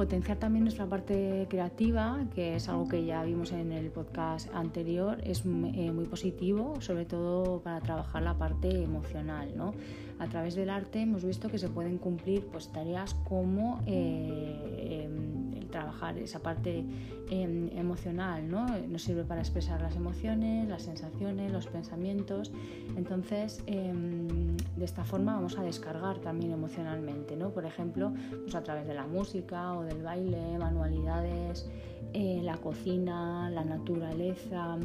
Potenciar 0.00 0.38
también 0.38 0.64
nuestra 0.64 0.86
parte 0.86 1.46
creativa, 1.50 2.24
que 2.34 2.56
es 2.56 2.70
algo 2.70 2.88
que 2.88 3.04
ya 3.04 3.22
vimos 3.22 3.52
en 3.52 3.70
el 3.70 3.90
podcast 3.90 4.48
anterior, 4.54 5.18
es 5.24 5.40
eh, 5.40 5.92
muy 5.92 6.06
positivo, 6.06 6.80
sobre 6.80 7.04
todo 7.04 7.60
para 7.60 7.82
trabajar 7.82 8.22
la 8.22 8.32
parte 8.38 8.82
emocional. 8.82 9.52
¿no? 9.54 9.74
A 10.18 10.26
través 10.26 10.54
del 10.54 10.70
arte 10.70 11.02
hemos 11.02 11.22
visto 11.22 11.50
que 11.50 11.58
se 11.58 11.68
pueden 11.68 11.98
cumplir 11.98 12.46
pues, 12.46 12.72
tareas 12.72 13.12
como 13.28 13.82
eh, 13.84 15.04
em, 15.04 15.49
trabajar 15.70 16.18
esa 16.18 16.40
parte 16.40 16.84
em, 17.30 17.68
emocional, 17.76 18.48
¿no? 18.48 18.66
Nos 18.88 19.02
sirve 19.02 19.24
para 19.24 19.40
expresar 19.40 19.80
las 19.80 19.96
emociones, 19.96 20.68
las 20.68 20.82
sensaciones, 20.82 21.52
los 21.52 21.66
pensamientos. 21.66 22.52
Entonces, 22.96 23.62
em, 23.66 24.56
de 24.76 24.84
esta 24.84 25.04
forma 25.04 25.34
vamos 25.34 25.58
a 25.58 25.62
descargar 25.62 26.18
también 26.18 26.52
emocionalmente, 26.52 27.36
¿no? 27.36 27.50
Por 27.50 27.64
ejemplo, 27.64 28.12
pues 28.42 28.54
a 28.54 28.62
través 28.62 28.86
de 28.86 28.94
la 28.94 29.06
música 29.06 29.74
o 29.74 29.82
del 29.82 30.02
baile, 30.02 30.58
manualidades, 30.58 31.70
eh, 32.12 32.40
la 32.42 32.56
cocina, 32.56 33.48
la 33.50 33.64
naturaleza, 33.64 34.78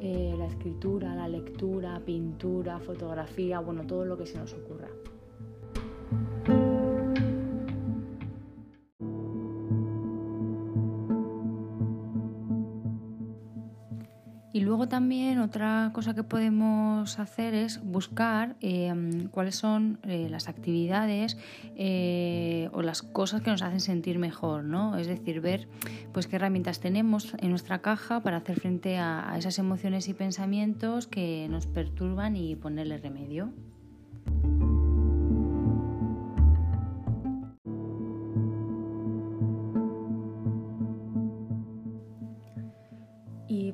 eh, 0.00 0.34
la 0.36 0.46
escritura, 0.46 1.14
la 1.14 1.28
lectura, 1.28 2.00
pintura, 2.04 2.78
fotografía, 2.78 3.60
bueno, 3.60 3.86
todo 3.86 4.04
lo 4.04 4.16
que 4.16 4.26
se 4.26 4.38
nos 4.38 4.52
ocurra. 4.54 4.88
Luego 14.60 14.86
también 14.86 15.38
otra 15.38 15.90
cosa 15.94 16.14
que 16.14 16.22
podemos 16.22 17.18
hacer 17.18 17.54
es 17.54 17.82
buscar 17.82 18.54
em, 18.60 19.28
cuáles 19.28 19.56
son 19.56 19.98
eh, 20.02 20.28
las 20.30 20.46
actividades 20.46 21.38
eh, 21.76 22.68
o 22.72 22.82
las 22.82 23.02
cosas 23.02 23.40
que 23.40 23.50
nos 23.50 23.62
hacen 23.62 23.80
sentir 23.80 24.18
mejor, 24.18 24.64
¿no? 24.64 24.98
Es 24.98 25.06
decir, 25.06 25.40
ver 25.40 25.68
pues 26.12 26.26
qué 26.26 26.36
herramientas 26.36 26.80
tenemos 26.80 27.34
en 27.38 27.48
nuestra 27.50 27.80
caja 27.80 28.20
para 28.20 28.36
hacer 28.36 28.60
frente 28.60 28.98
a 28.98 29.34
esas 29.38 29.58
emociones 29.58 30.08
y 30.08 30.14
pensamientos 30.14 31.06
que 31.06 31.48
nos 31.48 31.66
perturban 31.66 32.36
y 32.36 32.54
ponerle 32.54 32.98
remedio. 32.98 33.52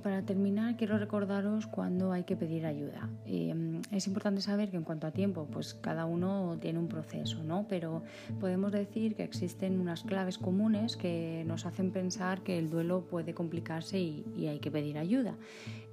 para 0.02 0.22
terminar, 0.22 0.57
quiero 0.78 0.96
recordaros 0.96 1.66
cuándo 1.66 2.12
hay 2.12 2.22
que 2.22 2.36
pedir 2.36 2.64
ayuda. 2.64 3.10
Em, 3.26 3.82
es 3.90 4.06
importante 4.06 4.40
saber 4.40 4.70
que 4.70 4.76
en 4.76 4.84
cuanto 4.84 5.06
a 5.06 5.10
tiempo, 5.10 5.46
pues 5.52 5.74
cada 5.74 6.06
uno 6.06 6.56
tiene 6.60 6.78
un 6.78 6.88
proceso, 6.88 7.42
¿no? 7.42 7.66
Pero 7.68 8.02
podemos 8.40 8.72
decir 8.72 9.14
que 9.14 9.24
existen 9.24 9.80
unas 9.80 10.04
claves 10.04 10.38
comunes 10.38 10.96
que 10.96 11.44
nos 11.46 11.66
hacen 11.66 11.90
pensar 11.90 12.42
que 12.42 12.58
el 12.58 12.70
duelo 12.70 13.04
puede 13.10 13.34
complicarse 13.34 13.98
y, 13.98 14.24
y 14.36 14.46
hay 14.46 14.60
que 14.60 14.70
pedir 14.70 14.96
ayuda. 14.96 15.34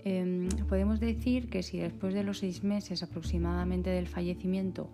Em, 0.06 0.48
podemos 0.69 1.00
decir 1.00 1.50
que 1.50 1.63
si 1.63 1.80
después 1.80 2.13
de 2.13 2.24
los 2.24 2.38
seis 2.38 2.63
meses 2.63 3.02
aproximadamente 3.02 3.89
del 3.89 4.08
fallecimiento 4.08 4.91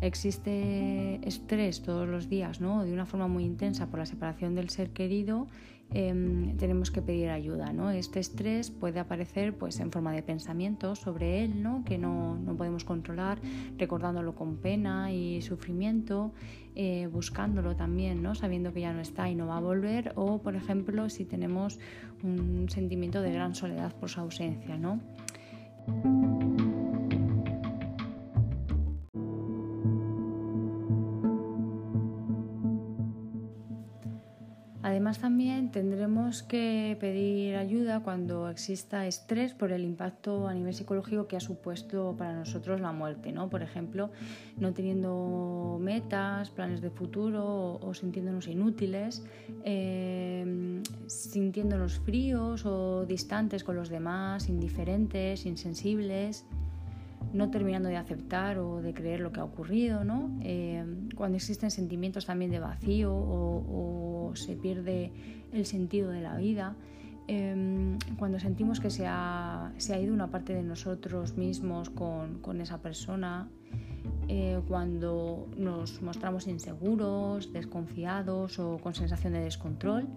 existe 0.00 1.20
estrés 1.26 1.82
todos 1.82 2.08
los 2.08 2.28
días, 2.28 2.60
¿no? 2.60 2.84
de 2.84 2.92
una 2.92 3.06
forma 3.06 3.28
muy 3.28 3.44
intensa 3.44 3.88
por 3.88 3.98
la 3.98 4.06
separación 4.06 4.54
del 4.54 4.68
ser 4.70 4.90
querido, 4.90 5.48
Em, 5.94 6.56
tenemos 6.56 6.90
que 6.90 7.02
pedir 7.02 7.28
ayuda. 7.28 7.72
¿no? 7.72 7.90
Este 7.90 8.20
estrés 8.20 8.70
puede 8.70 8.98
aparecer 8.98 9.56
pues, 9.56 9.78
en 9.80 9.90
forma 9.90 10.12
de 10.12 10.22
pensamientos 10.22 11.00
sobre 11.00 11.44
él, 11.44 11.62
¿no? 11.62 11.84
que 11.84 11.98
no, 11.98 12.36
no, 12.36 12.56
podemos 12.56 12.84
controlar, 12.84 13.38
recordándolo 13.76 14.34
con 14.34 14.56
pena 14.56 15.12
y 15.12 15.42
sufrimiento, 15.42 16.32
eh, 16.74 17.08
buscándolo 17.12 17.76
también, 17.76 18.22
¿no? 18.22 18.34
sabiendo 18.34 18.72
que 18.72 18.80
ya 18.80 18.92
no 18.92 19.00
está 19.00 19.28
y 19.28 19.34
no 19.34 19.46
va 19.46 19.58
a 19.58 19.60
volver, 19.60 20.12
o 20.16 20.38
por 20.38 20.56
ejemplo 20.56 21.10
si 21.10 21.24
tenemos 21.24 21.78
un 22.22 22.66
sentimiento 22.70 23.20
de 23.20 23.32
gran 23.32 23.54
soledad 23.54 23.94
por 23.94 24.08
su 24.08 24.20
ausencia. 24.20 24.78
¿no? 24.78 25.00
También 35.18 35.70
tendremos 35.70 36.42
que 36.42 36.96
pedir 37.00 37.56
ayuda 37.56 38.00
cuando 38.00 38.48
exista 38.48 39.06
estrés 39.06 39.54
por 39.54 39.72
el 39.72 39.84
impacto 39.84 40.48
a 40.48 40.54
nivel 40.54 40.74
psicológico 40.74 41.26
que 41.26 41.36
ha 41.36 41.40
supuesto 41.40 42.14
para 42.16 42.34
nosotros 42.34 42.80
la 42.80 42.92
muerte, 42.92 43.32
¿no? 43.32 43.48
Por 43.48 43.62
ejemplo, 43.62 44.10
no 44.58 44.72
teniendo 44.72 45.78
metas, 45.80 46.50
planes 46.50 46.80
de 46.80 46.90
futuro 46.90 47.78
o, 47.80 47.94
sintiéndonos 47.94 48.48
inútiles, 48.48 49.24
eh, 49.64 50.82
sintiéndonos 51.06 52.00
fríos 52.00 52.66
o 52.66 53.04
distantes 53.06 53.64
con 53.64 53.76
los 53.76 53.88
demás, 53.88 54.48
indiferentes, 54.48 55.46
insensibles 55.46 56.44
no 57.32 57.50
terminando 57.50 57.88
de 57.88 57.96
aceptar 57.96 58.58
o 58.58 58.82
de 58.82 58.92
creer 58.92 59.20
lo 59.20 59.32
que 59.32 59.40
ha 59.40 59.44
ocurrido, 59.44 60.04
¿no? 60.04 60.30
Eh, 60.42 60.84
cuando 61.14 61.36
existen 61.36 61.70
sentimientos 61.70 62.26
también 62.26 62.50
de 62.50 62.60
vacío 62.60 63.12
o, 63.14 64.32
se 64.34 64.56
pierde 64.56 65.12
el 65.52 65.66
sentido 65.66 66.10
de 66.10 66.22
la 66.22 66.36
vida, 66.36 66.74
em, 67.28 67.98
cuando 68.16 68.40
sentimos 68.40 68.80
que 68.80 68.88
se 68.88 69.06
ha, 69.06 69.72
ido 70.00 70.14
una 70.14 70.30
parte 70.30 70.54
de 70.54 70.62
nosotros 70.62 71.36
mismos 71.36 71.90
con, 71.90 72.60
esa 72.60 72.80
persona, 72.80 73.50
eh, 74.28 74.58
cuando 74.68 75.48
nos 75.58 76.00
mostramos 76.00 76.46
inseguros, 76.46 77.52
desconfiados 77.52 78.58
o 78.58 78.78
con 78.78 78.94
sensación 78.94 79.34
de 79.34 79.40
descontrol, 79.40 80.08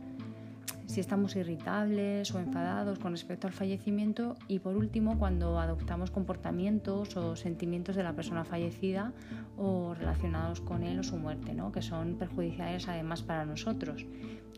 si 0.96 1.02
estamos 1.02 1.36
irritables 1.36 2.34
o 2.34 2.40
enfadados 2.40 3.00
con 3.00 3.12
respecto 3.12 3.48
al 3.48 3.54
fallecimiento 3.54 4.38
y 4.48 4.60
por 4.60 4.78
último 4.78 5.20
cuando 5.20 5.60
adoptamos 5.60 6.10
comportamientos 6.10 7.18
o 7.18 7.36
sentimientos 7.36 7.98
de 7.98 8.04
la 8.04 8.14
persona 8.14 8.46
fallecida 8.46 9.12
o 9.58 9.94
relacionados 9.94 10.62
con 10.62 10.84
él 10.84 10.98
o 11.00 11.04
su 11.04 11.18
muerte, 11.18 11.54
¿no? 11.54 11.74
que 11.74 11.82
son 11.82 12.16
perjudiciales 12.16 12.88
además 12.88 13.24
para 13.24 13.44
nosotros. 13.44 14.06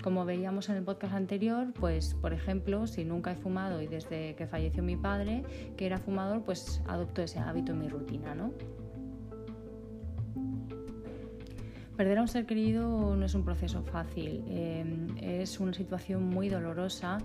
Como 0.04 0.26
veíamos 0.26 0.70
en 0.70 0.76
el 0.76 0.84
podcast 0.84 1.16
anterior, 1.16 1.74
pues 1.74 2.14
por 2.14 2.34
ejemplo, 2.34 2.86
si 2.86 3.04
nunca 3.04 3.32
he 3.32 3.36
fumado 3.36 3.82
y 3.82 3.88
desde 3.88 4.36
que 4.36 4.46
falleció 4.46 4.84
mi 4.84 4.96
padre, 4.96 5.44
que 5.76 5.88
era 5.88 5.98
fumador, 5.98 6.44
pues 6.44 6.84
adopto 6.88 7.24
ese 7.24 7.40
hábito 7.40 7.72
en 7.72 7.80
mi 7.80 7.90
rutina. 7.90 8.36
¿no? 8.36 8.52
Perder 11.98 12.20
a 12.20 12.22
un 12.22 12.28
ser 12.28 12.46
querido 12.46 13.16
no 13.16 13.26
es 13.26 13.34
un 13.34 13.44
proceso 13.44 13.82
fácil, 13.82 14.44
em, 14.48 15.18
es 15.18 15.60
una 15.60 15.74
situación 15.74 16.30
muy 16.30 16.48
dolorosa 16.48 17.18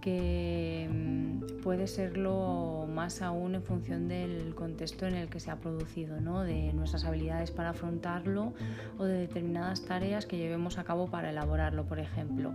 que 0.00 0.84
em, 0.84 1.40
puede 1.62 1.86
serlo 1.86 2.88
más 2.92 3.22
aún 3.22 3.54
en 3.54 3.62
función 3.62 4.08
del 4.08 4.52
contexto 4.56 5.06
en 5.06 5.14
el 5.14 5.28
que 5.28 5.38
se 5.38 5.52
ha 5.52 5.56
producido, 5.56 6.20
¿no? 6.20 6.42
de 6.42 6.72
nuestras 6.72 7.04
habilidades 7.04 7.52
para 7.52 7.70
afrontarlo 7.70 8.52
o 8.98 9.04
de 9.04 9.14
determinadas 9.14 9.84
tareas 9.84 10.26
que 10.26 10.36
llevemos 10.36 10.78
a 10.78 10.82
cabo 10.84 11.06
para 11.06 11.30
elaborarlo, 11.30 11.84
por 11.84 12.00
ejemplo. 12.00 12.52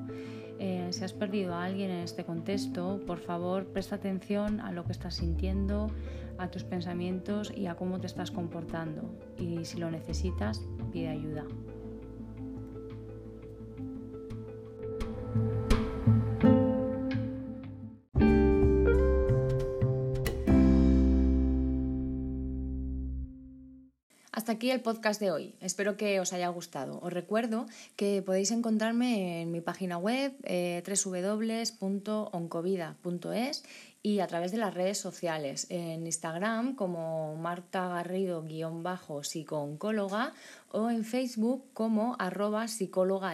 Eh, 0.60 0.90
si 0.92 1.04
has 1.06 1.14
perdido 1.14 1.56
a 1.56 1.64
alguien 1.64 1.90
en 1.90 2.00
este 2.00 2.26
contexto, 2.26 3.00
por 3.08 3.20
favor 3.20 3.66
presta 3.66 3.96
atención 3.96 4.60
a 4.60 4.74
lo 4.74 4.84
que 4.84 4.92
estás 4.92 5.16
sintiendo, 5.16 5.88
a 6.42 6.50
tus 6.50 6.64
pensamientos 6.64 7.54
y 7.56 7.68
a 7.68 7.76
cómo 7.76 8.00
te 8.00 8.08
estás 8.08 8.32
comportando. 8.32 9.04
Y 9.38 9.64
si 9.66 9.78
lo 9.78 9.92
necesitas, 9.92 10.62
pide 10.92 11.10
ayuda. 11.10 11.46
Aquí 24.62 24.70
el 24.70 24.82
podcast 24.82 25.20
de 25.20 25.32
hoy. 25.32 25.56
Espero 25.60 25.98
que 25.98 26.20
os 26.20 26.34
haya 26.34 26.48
gustado. 26.50 27.00
Os 27.02 27.12
recuerdo 27.12 27.66
que 27.96 28.22
podéis 28.22 28.52
encontrarme 28.52 29.42
en 29.42 29.52
mi 29.52 29.60
página 29.60 29.98
web 29.98 30.36
eh, 30.44 30.84
www.oncovida.es 30.86 33.64
y 34.04 34.20
a 34.20 34.28
través 34.28 34.52
de 34.52 34.60
las 34.60 34.76
redes 34.76 35.00
sociales, 35.00 35.66
en 35.72 36.06
Instagram 36.06 36.76
como 36.76 37.36
Marta 37.38 37.88
Garrido-psicooncóloga 37.88 40.34
o 40.70 40.92
en 40.92 41.06
Facebook 41.06 41.66
como 41.74 42.16
arroba 42.20 42.68
psicóloga 42.68 43.34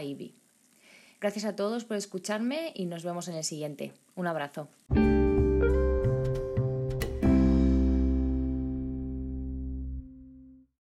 Gracias 1.20 1.44
a 1.44 1.58
todos 1.58 1.84
por 1.84 1.98
escucharme 1.98 2.72
y 2.74 2.86
nos 2.86 3.04
vemos 3.04 3.28
en 3.28 3.36
el 3.36 3.44
siguiente. 3.44 3.92
Un 4.16 4.28
abrazo. 4.28 4.70